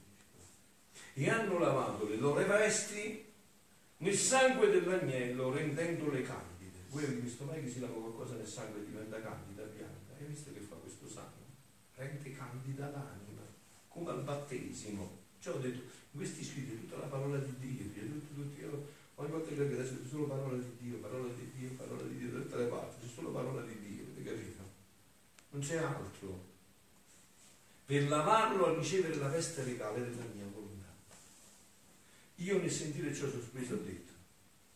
e 1.13 1.31
hanno 1.31 1.61
lavato 1.61 2.09
le 2.09 2.17
loro 2.17 2.45
vesti 2.45 3.25
nel 3.99 4.17
sangue 4.17 4.69
dell'agnello 4.69 5.53
rendendole 5.53 6.23
candide. 6.23 6.87
Voi 6.89 7.05
avete 7.05 7.21
visto 7.21 7.45
mai 7.45 7.63
che 7.63 7.71
si 7.71 7.79
lava 7.79 7.95
qualcosa 7.95 8.35
nel 8.35 8.49
sangue 8.49 8.81
e 8.81 8.87
diventa 8.87 9.21
candida? 9.21 9.56
Hai 10.19 10.27
visto 10.27 10.53
che 10.53 10.61
fa 10.61 10.77
questo 10.77 11.09
sangue? 11.09 11.45
Rende 11.95 12.33
candida 12.33 12.91
l'anima, 12.91 13.43
come 13.89 14.11
al 14.11 14.23
battesimo. 14.23 15.25
Cioè 15.39 15.55
ho 15.55 15.59
detto, 15.59 15.81
in 16.13 16.17
questi 16.17 16.43
scritti 16.43 16.73
è 16.73 16.81
tutta 16.81 16.97
la 16.97 17.07
parola 17.07 17.37
di 17.39 17.55
Dio, 17.59 17.85
tutto, 17.93 18.35
tutto, 18.35 18.61
io, 18.61 18.89
ogni 19.17 19.31
volta 19.31 19.55
che 19.55 19.63
adesso 19.63 20.01
c'è 20.01 20.09
solo 20.09 20.27
parola 20.27 20.57
di 20.57 20.77
Dio, 20.81 20.97
parola 20.99 21.29
di 21.33 21.53
Dio, 21.55 21.71
parola 21.73 22.03
di 22.03 22.19
Dio, 22.19 22.31
da 22.31 22.41
tutte 22.41 22.57
le 22.57 22.65
parti, 22.65 23.07
c'è 23.07 23.13
solo 23.13 23.31
parola 23.31 23.63
di 23.63 23.79
Dio, 23.79 24.05
avete 24.05 24.23
capito? 24.23 24.63
Non 25.51 25.61
c'è 25.61 25.77
altro. 25.77 26.55
Per 27.85 28.09
lavarlo 28.09 28.67
a 28.67 28.75
ricevere 28.75 29.17
la 29.17 29.29
veste 29.29 29.63
regale 29.65 30.01
della 30.01 30.25
mia 30.35 30.47
volontà. 30.53 30.89
Io 32.37 32.59
nel 32.59 32.71
sentire 32.71 33.15
ciò 33.15 33.29
sospeso 33.29 33.75
ho 33.75 33.79
detto, 33.79 34.13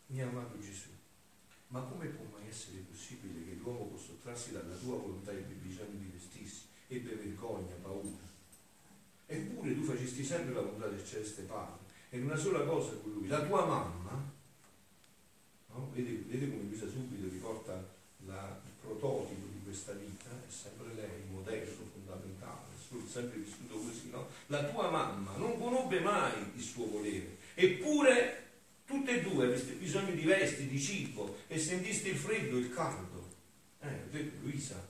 mio 0.07 0.29
amato 0.29 0.59
Gesù, 0.59 0.89
ma 1.67 1.81
come 1.81 2.07
può 2.07 2.25
essere 2.51 2.83
possibile 2.89 3.45
che 3.45 3.55
l'uomo 3.55 3.85
può 3.85 3.97
sottrarsi 3.97 4.51
dalla 4.51 4.75
tua 4.75 4.97
volontà 4.97 5.31
e 5.31 5.37
abbia 5.37 5.55
bisogno 5.61 5.97
di 5.97 6.11
vestirsi? 6.13 6.65
Ebbe 6.87 7.15
vergogna, 7.15 7.73
paura. 7.81 8.29
Eppure 9.25 9.73
tu 9.73 9.83
facesti 9.83 10.23
sempre 10.23 10.53
la 10.53 10.61
volontà 10.61 10.87
del 10.87 11.05
celeste 11.05 11.43
Padre. 11.43 11.79
E 12.09 12.19
una 12.19 12.35
sola 12.35 12.65
cosa 12.65 12.91
con 12.95 13.13
lui, 13.13 13.27
la 13.27 13.45
tua 13.45 13.65
mamma, 13.65 14.31
no? 15.69 15.91
vedi, 15.93 16.25
vedi 16.27 16.49
come 16.49 16.63
Luisa 16.63 16.89
subito 16.89 17.29
riporta 17.29 17.73
la, 18.25 18.59
il 18.65 18.71
prototipo 18.81 19.47
di 19.47 19.63
questa 19.63 19.93
vita, 19.93 20.29
è 20.29 20.51
sempre 20.51 20.93
lei, 20.93 21.21
il 21.23 21.31
modello 21.31 21.71
fondamentale, 21.71 22.67
sempre 23.07 23.37
vissuto 23.37 23.77
così, 23.77 24.09
no? 24.09 24.27
La 24.47 24.65
tua 24.65 24.89
mamma 24.89 25.37
non 25.37 25.57
conobbe 25.57 26.01
mai 26.01 26.33
il 26.53 26.61
suo 26.61 26.87
volere, 26.87 27.37
eppure 27.53 28.49
tutte 28.85 29.19
e 29.19 29.21
due 29.21 29.45
aveste 29.45 29.73
bisogno 29.73 30.10
di 30.21 30.27
vesti, 30.27 30.67
di 30.67 30.79
cibo 30.79 31.37
e 31.47 31.57
sentiste 31.57 32.09
il 32.09 32.15
freddo 32.15 32.57
il 32.57 32.71
caldo. 32.71 33.29
Eh, 33.79 33.87
ho 33.87 34.31
Luisa, 34.43 34.87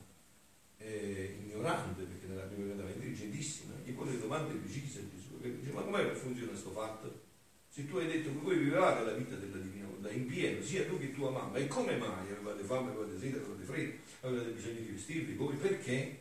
è 0.75 1.35
ignorante 1.41 2.03
perché 2.03 2.27
nella 2.27 2.41
prima 2.41 2.65
vita 2.65 2.83
era 2.83 2.91
intelligentissima, 2.91 3.73
gli 3.85 3.91
pone 3.91 4.19
domande 4.19 4.55
precise 4.55 4.99
a 4.99 5.03
Gesù. 5.15 5.39
Dice, 5.39 5.71
ma 5.71 5.81
com'è 5.81 6.09
che 6.09 6.15
funziona 6.15 6.49
questo 6.49 6.71
fatto? 6.71 7.29
Se 7.69 7.87
tu 7.87 7.95
hai 7.95 8.07
detto 8.07 8.29
che 8.29 8.39
voi 8.41 8.57
vivevate 8.57 9.05
la 9.05 9.13
vita 9.13 9.35
della 9.35 9.57
divina 9.57 9.85
volontà 9.85 10.09
in 10.09 10.27
pieno, 10.27 10.61
sia 10.61 10.85
tu 10.85 10.99
che 10.99 11.13
tua 11.13 11.31
mamma, 11.31 11.57
e 11.57 11.67
come 11.67 11.95
mai 11.95 12.29
avevate 12.29 12.63
fame, 12.63 12.89
avevate 12.89 13.17
sete, 13.17 13.37
avevate 13.37 13.63
freddo, 13.63 13.97
avevate 14.21 14.49
bisogno 14.49 14.79
di 14.79 14.91
vestirvi 14.91 15.33
voi? 15.35 15.55
Perché? 15.55 16.19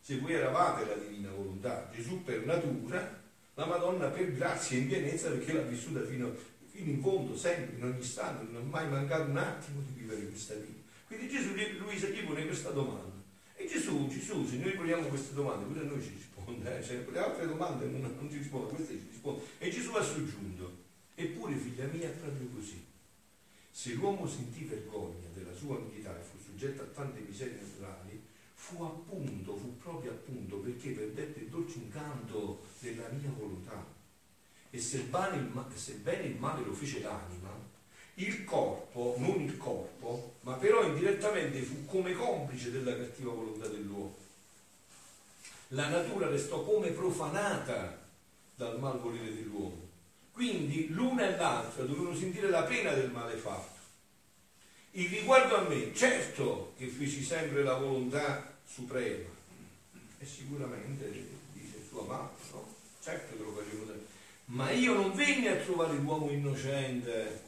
Se 0.00 0.18
voi 0.18 0.32
eravate 0.32 0.84
la 0.84 0.96
divina 0.96 1.30
volontà, 1.30 1.88
Gesù 1.94 2.24
per 2.24 2.44
natura, 2.44 3.22
la 3.54 3.66
Madonna 3.66 4.08
per 4.08 4.32
grazia 4.32 4.76
e 4.76 4.80
in 4.80 4.88
pienezza 4.88 5.30
perché 5.30 5.52
l'ha 5.52 5.62
vissuta 5.62 6.04
fino 6.04 6.34
in 6.74 7.00
fondo, 7.00 7.36
sempre, 7.36 7.76
in 7.76 7.84
ogni 7.84 8.00
istante, 8.00 8.50
non 8.50 8.62
è 8.62 8.64
mai 8.64 8.88
mancato 8.88 9.30
un 9.30 9.36
attimo 9.36 9.80
di 9.86 10.00
vivere 10.00 10.26
questa 10.28 10.54
vita. 10.54 10.82
Quindi 11.06 11.28
Gesù, 11.28 11.54
Luisa 11.78 12.08
gli 12.08 12.24
pone 12.24 12.46
questa 12.46 12.70
domanda. 12.70 13.22
E 13.56 13.66
Gesù, 13.66 14.08
Gesù, 14.08 14.44
se 14.46 14.56
noi 14.56 14.72
poniamo 14.72 15.06
queste 15.06 15.34
domande, 15.34 15.64
pure 15.66 15.84
noi 15.86 16.02
ci 16.02 16.10
risponde, 16.10 16.78
eh? 16.78 16.82
cioè, 16.82 17.04
le 17.08 17.18
altre 17.18 17.46
domande 17.46 17.86
non, 17.86 18.00
non 18.00 18.28
ci 18.28 18.38
risponde, 18.38 18.74
queste 18.74 18.94
ci 18.94 19.08
risponde. 19.10 19.42
E 19.58 19.70
Gesù 19.70 19.92
ha 19.92 20.02
soggiunto, 20.02 20.76
eppure 21.14 21.54
figlia 21.54 21.86
mia 21.86 22.08
proprio 22.08 22.48
così. 22.52 22.84
Se 23.70 23.94
l'uomo 23.94 24.26
sentì 24.26 24.64
vergogna 24.64 25.28
della 25.34 25.54
sua 25.54 25.78
nudità 25.78 26.18
e 26.18 26.22
fu 26.22 26.36
soggetto 26.44 26.82
a 26.82 26.86
tante 26.86 27.20
miserie 27.20 27.60
naturali, 27.60 28.22
fu 28.54 28.82
appunto, 28.82 29.56
fu 29.56 29.76
proprio 29.76 30.10
appunto 30.10 30.56
perché 30.56 30.90
perdette 30.90 31.40
il 31.40 31.48
dolce 31.48 31.78
incanto 31.78 32.64
della 32.80 33.08
mia 33.10 33.30
volontà. 33.36 33.93
E 34.74 34.80
sebbene 34.80 35.36
il, 35.36 35.64
sebbene 35.76 36.24
il 36.24 36.34
male 36.34 36.64
lo 36.64 36.72
fece 36.72 36.98
l'anima, 36.98 37.48
il 38.14 38.42
corpo, 38.42 39.14
non 39.18 39.40
il 39.40 39.56
corpo, 39.56 40.34
ma 40.40 40.54
però 40.54 40.82
indirettamente 40.82 41.60
fu 41.60 41.86
come 41.86 42.12
complice 42.12 42.72
della 42.72 42.96
cattiva 42.96 43.30
volontà 43.30 43.68
dell'uomo. 43.68 44.16
La 45.68 45.88
natura 45.90 46.28
restò 46.28 46.64
come 46.64 46.90
profanata 46.90 48.02
dal 48.56 48.80
malvolere 48.80 49.32
dell'uomo. 49.32 49.90
Quindi 50.32 50.88
l'una 50.88 51.28
e 51.28 51.36
l'altra 51.36 51.84
dovevano 51.84 52.16
sentire 52.16 52.50
la 52.50 52.64
pena 52.64 52.94
del 52.94 53.12
male 53.12 53.36
fatto. 53.36 53.78
Il 54.90 55.08
riguardo 55.08 55.54
a 55.54 55.68
me, 55.68 55.94
certo 55.94 56.72
che 56.76 56.88
feci 56.88 57.22
sempre 57.22 57.62
la 57.62 57.74
volontà 57.74 58.56
suprema, 58.66 59.28
e 60.18 60.26
sicuramente 60.26 61.12
dice 61.52 61.80
sua 61.88 62.02
mamma, 62.02 62.30
no? 62.50 62.74
Certo 63.00 63.36
che 63.36 63.42
lo 63.44 63.52
facevo. 63.52 63.83
Ma 64.54 64.70
io 64.70 64.94
non 64.94 65.12
venni 65.14 65.48
a 65.48 65.56
trovare 65.56 65.96
l'uomo 65.96 66.30
innocente, 66.30 67.42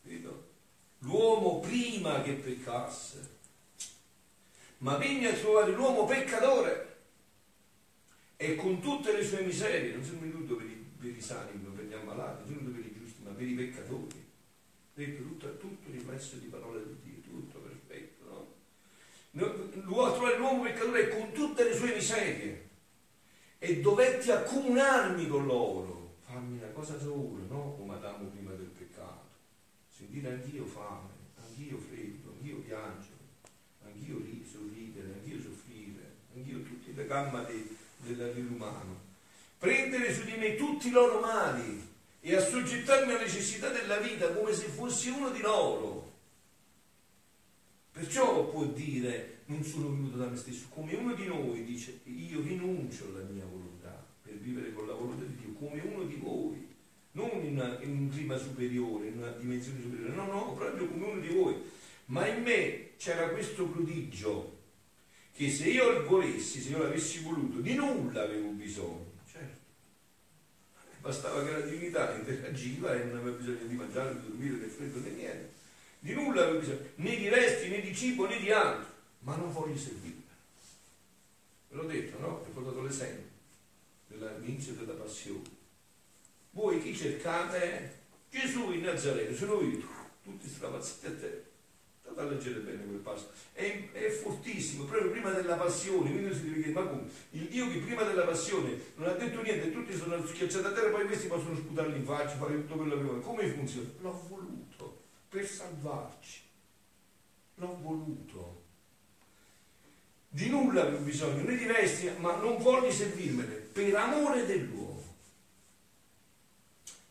capito? 0.00 0.44
l'uomo 1.00 1.58
prima 1.58 2.22
che 2.22 2.34
peccasse, 2.34 3.34
ma 4.78 4.96
venne 4.96 5.28
a 5.28 5.34
trovare 5.34 5.72
l'uomo 5.72 6.04
peccatore 6.04 6.94
e 8.36 8.54
con 8.54 8.80
tutte 8.80 9.12
le 9.12 9.24
sue 9.24 9.40
miserie, 9.40 9.94
non 9.94 10.04
sono 10.04 10.20
venuto 10.20 10.54
per 10.54 10.66
i, 10.66 10.86
per 10.98 11.16
i 11.16 11.20
sani, 11.20 11.50
per 11.74 11.84
gli 11.84 11.92
ammalati, 11.92 12.44
non 12.44 12.46
sono 12.46 12.60
venuto 12.60 12.80
per 12.80 12.86
i 12.86 12.96
giusti, 12.96 13.22
ma 13.24 13.30
per 13.30 13.46
i 13.46 13.54
peccatori. 13.54 14.24
Detto 14.94 15.22
tutto, 15.22 15.56
tutto 15.58 15.90
riflesso 15.90 16.36
di 16.36 16.46
parola 16.46 16.78
di 16.78 16.96
Dio, 17.02 17.22
tutto 17.22 17.58
perfetto, 17.58 18.24
no? 18.24 18.46
L'uomo, 19.82 20.12
trovare 20.12 20.38
l'uomo 20.38 20.62
peccatore 20.62 21.08
con 21.08 21.32
tutte 21.32 21.64
le 21.64 21.74
sue 21.74 21.92
miserie 21.92 22.68
e 23.58 23.80
dovetti 23.80 24.30
accomunarmi 24.30 25.26
con 25.26 25.44
loro, 25.44 25.95
cosa 26.76 27.00
sola, 27.00 27.42
no? 27.48 27.74
Come 27.78 27.94
Adamo 27.94 28.28
prima 28.28 28.52
del 28.52 28.66
peccato 28.66 29.24
sentire 29.88 30.30
anch'io 30.30 30.66
fame, 30.66 31.08
anch'io 31.42 31.78
freddo, 31.78 32.34
anch'io 32.36 32.58
piangere, 32.58 33.16
anch'io 33.82 34.20
sorridere, 34.44 35.14
anch'io 35.14 35.40
soffrire, 35.40 36.16
anch'io 36.34 36.62
tutte 36.62 36.92
la 36.94 37.04
gamma 37.04 37.42
di, 37.44 37.74
dell'umano. 38.14 39.04
Prendere 39.58 40.12
su 40.12 40.24
di 40.24 40.36
me 40.36 40.54
tutti 40.56 40.88
i 40.88 40.90
loro 40.90 41.20
mali 41.20 41.82
e 42.20 42.36
assoggettarmi 42.36 43.14
alle 43.14 43.24
necessità 43.24 43.70
della 43.70 43.96
vita 43.96 44.34
come 44.34 44.52
se 44.52 44.66
fossi 44.66 45.08
uno 45.08 45.30
di 45.30 45.40
loro. 45.40 46.12
Perciò 47.90 48.50
può 48.50 48.64
dire 48.66 49.38
non 49.46 49.64
sono 49.64 49.88
venuto 49.88 50.18
da 50.18 50.26
me 50.26 50.36
stesso, 50.36 50.66
come 50.68 50.94
uno 50.94 51.14
di 51.14 51.24
noi 51.24 51.64
dice 51.64 52.00
io 52.04 52.42
rinuncio 52.42 53.06
alla 53.06 53.24
mia 53.24 53.46
volontà 53.46 54.04
per 54.20 54.34
vivere 54.34 54.74
con 54.74 54.86
la 54.86 54.92
volontà 54.92 55.24
di 55.24 55.36
Dio, 55.36 55.54
come 55.54 55.80
uno 55.80 56.04
di 56.04 56.16
voi, 56.16 56.65
non 57.16 57.42
in, 57.42 57.78
in 57.80 57.90
un 57.90 58.08
clima 58.10 58.36
superiore, 58.36 59.08
in 59.08 59.18
una 59.18 59.30
dimensione 59.30 59.80
superiore, 59.80 60.14
no, 60.14 60.26
no, 60.26 60.52
proprio 60.54 60.86
come 60.86 61.06
uno 61.06 61.20
di 61.20 61.28
voi. 61.28 61.54
Ma 62.06 62.26
in 62.26 62.42
me 62.42 62.90
c'era 62.98 63.30
questo 63.30 63.66
prodigio 63.66 64.54
che 65.32 65.50
se 65.50 65.68
io 65.68 66.04
volessi, 66.04 66.60
se 66.60 66.70
io 66.70 66.78
l'avessi 66.78 67.20
voluto, 67.20 67.60
di 67.60 67.74
nulla 67.74 68.22
avevo 68.22 68.50
bisogno. 68.50 69.12
Certo. 69.30 69.58
Bastava 71.00 71.42
che 71.42 71.52
la 71.52 71.60
divinità 71.60 72.14
interagiva 72.16 72.94
e 72.94 73.04
non 73.04 73.18
aveva 73.18 73.36
bisogno 73.36 73.64
di 73.66 73.74
mangiare, 73.74 74.14
di 74.14 74.20
dormire, 74.28 74.56
né 74.56 74.66
freddo 74.66 75.00
né 75.00 75.10
niente. 75.10 75.52
Di 75.98 76.12
nulla 76.12 76.42
avevo 76.42 76.58
bisogno, 76.58 76.80
né 76.96 77.16
di 77.16 77.28
resti, 77.28 77.68
né 77.68 77.80
di 77.80 77.94
cibo, 77.94 78.26
né 78.26 78.38
di 78.38 78.52
altro. 78.52 78.94
Ma 79.20 79.36
non 79.36 79.50
voglio 79.50 79.76
servirla. 79.76 80.20
Ve 81.70 81.76
l'ho 81.76 81.84
detto, 81.84 82.18
no? 82.18 82.42
Vi 82.44 82.50
ho 82.50 82.52
portato 82.52 82.82
l'esempio 82.82 83.24
dell'inizio 84.08 84.74
della 84.74 84.92
passione. 84.92 85.55
Voi 86.56 86.80
chi 86.80 86.96
cercate? 86.96 88.04
Gesù 88.30 88.72
in 88.72 88.80
Nazareno, 88.80 89.36
sono 89.36 89.60
io, 89.60 89.86
tutti 90.24 90.48
stravazzati 90.48 91.06
a 91.06 91.14
te. 91.14 91.44
State 92.00 92.18
a 92.18 92.24
leggere 92.24 92.60
bene 92.60 92.82
quel 92.82 93.00
passo. 93.00 93.28
È, 93.52 93.90
è, 93.92 94.08
fortissimo, 94.08 94.84
proprio 94.84 95.10
prima 95.10 95.32
della 95.32 95.56
passione, 95.56 96.10
quindi 96.10 96.34
si 96.34 96.44
deve 96.44 96.62
chiedere, 96.62 96.72
ma 96.72 96.88
come? 96.88 97.02
Il 97.32 97.48
Dio 97.48 97.70
che 97.70 97.78
prima 97.80 98.04
della 98.04 98.24
passione 98.24 98.80
non 98.94 99.08
ha 99.08 99.12
detto 99.12 99.42
niente, 99.42 99.70
tutti 99.70 99.94
sono 99.94 100.26
schiacciati 100.26 100.64
a 100.64 100.72
terra, 100.72 100.88
poi 100.88 101.04
questi 101.04 101.26
possono 101.26 101.56
sputarli 101.56 101.98
in 101.98 102.04
faccia, 102.06 102.36
fare 102.36 102.54
tutto 102.54 102.76
quello 102.76 102.96
che 102.96 103.02
vogliono. 103.02 103.20
Come 103.20 103.52
funziona? 103.52 103.88
L'ho 104.00 104.24
voluto 104.26 105.02
per 105.28 105.46
salvarci. 105.46 106.40
L'ho 107.56 107.78
voluto. 107.82 108.62
Di 110.30 110.48
nulla 110.48 110.84
avevo 110.84 111.04
bisogno, 111.04 111.42
né 111.42 111.54
di 111.54 111.66
vesti, 111.66 112.10
ma 112.16 112.36
non 112.36 112.56
voglio 112.62 112.90
servirmene, 112.90 113.52
per 113.56 113.94
amore 113.94 114.46
dell'uomo. 114.46 114.95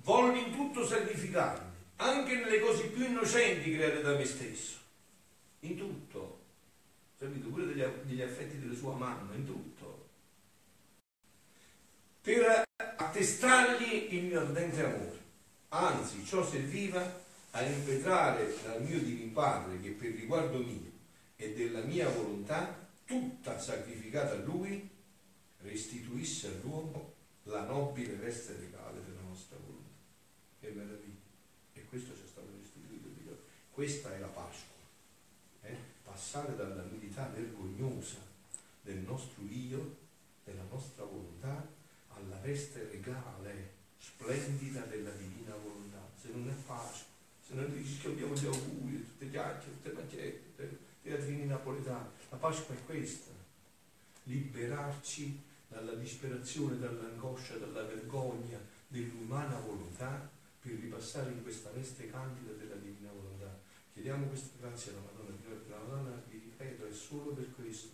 Voglio 0.06 0.38
in 0.38 0.52
tutto 0.52 0.86
sacrificarmi, 0.86 1.68
anche 1.96 2.36
nelle 2.36 2.60
cose 2.60 2.86
più 2.90 3.06
innocenti 3.06 3.74
create 3.74 4.04
da 4.04 4.16
me 4.16 4.24
stesso. 4.24 4.78
In 5.62 5.78
tutto. 5.78 6.42
Capito? 7.18 7.50
Pure 7.50 7.66
degli, 7.66 7.84
degli 8.04 8.22
affetti 8.22 8.60
della 8.60 8.76
sua 8.76 8.94
mamma, 8.94 9.34
in 9.34 9.48
tutto. 9.48 10.08
Per 12.22 12.64
attestargli 12.78 14.14
il 14.14 14.24
mio 14.26 14.42
ardente 14.42 14.84
amore. 14.84 15.20
Anzi, 15.70 16.24
ciò 16.24 16.48
serviva 16.48 17.24
a 17.52 17.64
impetrare 17.64 18.56
dal 18.64 18.84
mio 18.84 19.00
divin 19.00 19.34
Padre 19.34 19.82
che 19.82 19.90
per 19.90 20.12
riguardo 20.12 20.60
mio 20.60 20.92
e 21.36 21.56
della 21.56 21.82
mia 21.82 22.08
volontà 22.10 22.78
tutta 23.06 23.60
sacrificata 23.60 24.34
a 24.34 24.44
Lui, 24.44 24.88
restituisse 25.62 26.48
all'uomo 26.48 27.14
la 27.44 27.64
nobile 27.64 28.14
veste 28.14 28.54
volontà. 28.54 28.75
Che 30.66 30.72
meraviglia! 30.72 31.22
E 31.74 31.86
questo 31.86 32.16
ci 32.16 32.24
è 32.24 32.28
stato 32.28 32.48
restituito 32.60 33.10
Dio. 33.22 33.38
Questa 33.70 34.16
è 34.16 34.18
la 34.18 34.26
Pasqua. 34.26 34.74
Eh? 35.62 35.78
Passare 36.02 36.56
dalla 36.56 36.82
nudità 36.82 37.28
vergognosa 37.28 38.18
del 38.82 38.98
nostro 38.98 39.44
io, 39.44 39.96
della 40.44 40.64
nostra 40.68 41.04
volontà, 41.04 41.68
alla 42.16 42.38
veste 42.38 42.90
regale, 42.90 43.74
splendida 44.00 44.82
della 44.86 45.12
divina 45.12 45.54
volontà. 45.56 46.10
Se 46.20 46.30
non 46.34 46.50
è 46.50 46.54
Pasqua, 46.66 47.14
se 47.46 47.54
non 47.54 47.72
dici 47.72 48.00
che 48.00 48.08
abbiamo 48.08 48.34
gli 48.34 48.48
auguri, 48.48 49.06
tutte 49.06 49.30
chiacchiere, 49.30 49.72
tutte 49.72 49.92
macchiette, 49.92 50.78
teatrini 51.04 51.46
napoletani. 51.46 52.10
La 52.32 52.38
Pasqua 52.38 52.74
è 52.74 52.86
questa, 52.86 53.30
liberarci 54.24 55.44
dalla 55.68 55.94
disperazione, 55.94 56.80
dall'angoscia, 56.80 57.58
dalla 57.58 57.84
vergogna 57.84 58.58
dell'umana 58.88 59.60
volontà 59.60 60.34
per 60.66 60.80
ripassare 60.80 61.30
in 61.30 61.44
questa 61.44 61.70
veste 61.70 62.10
candida 62.10 62.54
della 62.54 62.74
divina 62.76 63.12
volontà. 63.12 63.62
Chiediamo 63.94 64.26
questa 64.26 64.50
grazia 64.60 64.94
alla 64.94 65.02
Madonna. 65.02 65.38
La 65.70 65.78
Madonna, 65.78 66.24
vi 66.28 66.40
ripeto, 66.40 66.88
è 66.88 66.92
solo 66.92 67.34
per 67.34 67.54
questo 67.54 67.94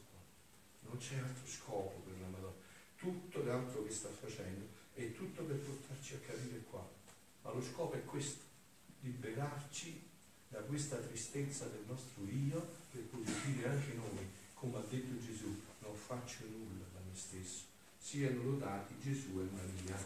Non 0.84 0.98
c'è 0.98 1.18
altro 1.18 1.46
scopo 1.46 2.02
per 2.06 2.14
la 2.22 2.28
Madonna. 2.28 2.56
Tutto 2.96 3.44
l'altro 3.44 3.84
che 3.84 3.92
sta 3.92 4.08
facendo 4.08 4.66
è 4.94 5.12
tutto 5.14 5.44
per 5.44 5.58
portarci 5.58 6.14
a 6.14 6.20
capire 6.20 6.62
qua. 6.70 6.90
Ma 7.42 7.52
lo 7.52 7.62
scopo 7.62 7.94
è 7.96 8.06
questo, 8.06 8.44
liberarci 9.02 10.08
da 10.48 10.60
questa 10.60 10.96
tristezza 10.98 11.66
del 11.66 11.84
nostro 11.88 12.24
io 12.24 12.80
per 12.92 13.02
poter 13.04 13.34
dire 13.46 13.68
anche 13.68 13.94
noi, 13.96 14.30
come 14.54 14.78
ha 14.78 14.84
detto 14.90 15.20
Gesù, 15.26 15.60
non 15.80 15.96
faccio 15.96 16.46
nulla 16.46 16.86
da 16.94 17.00
me 17.00 17.16
stesso. 17.16 17.66
Siano 18.00 18.44
lodati 18.44 18.94
Gesù 19.02 19.40
e 19.40 19.48
Maria. 19.52 19.98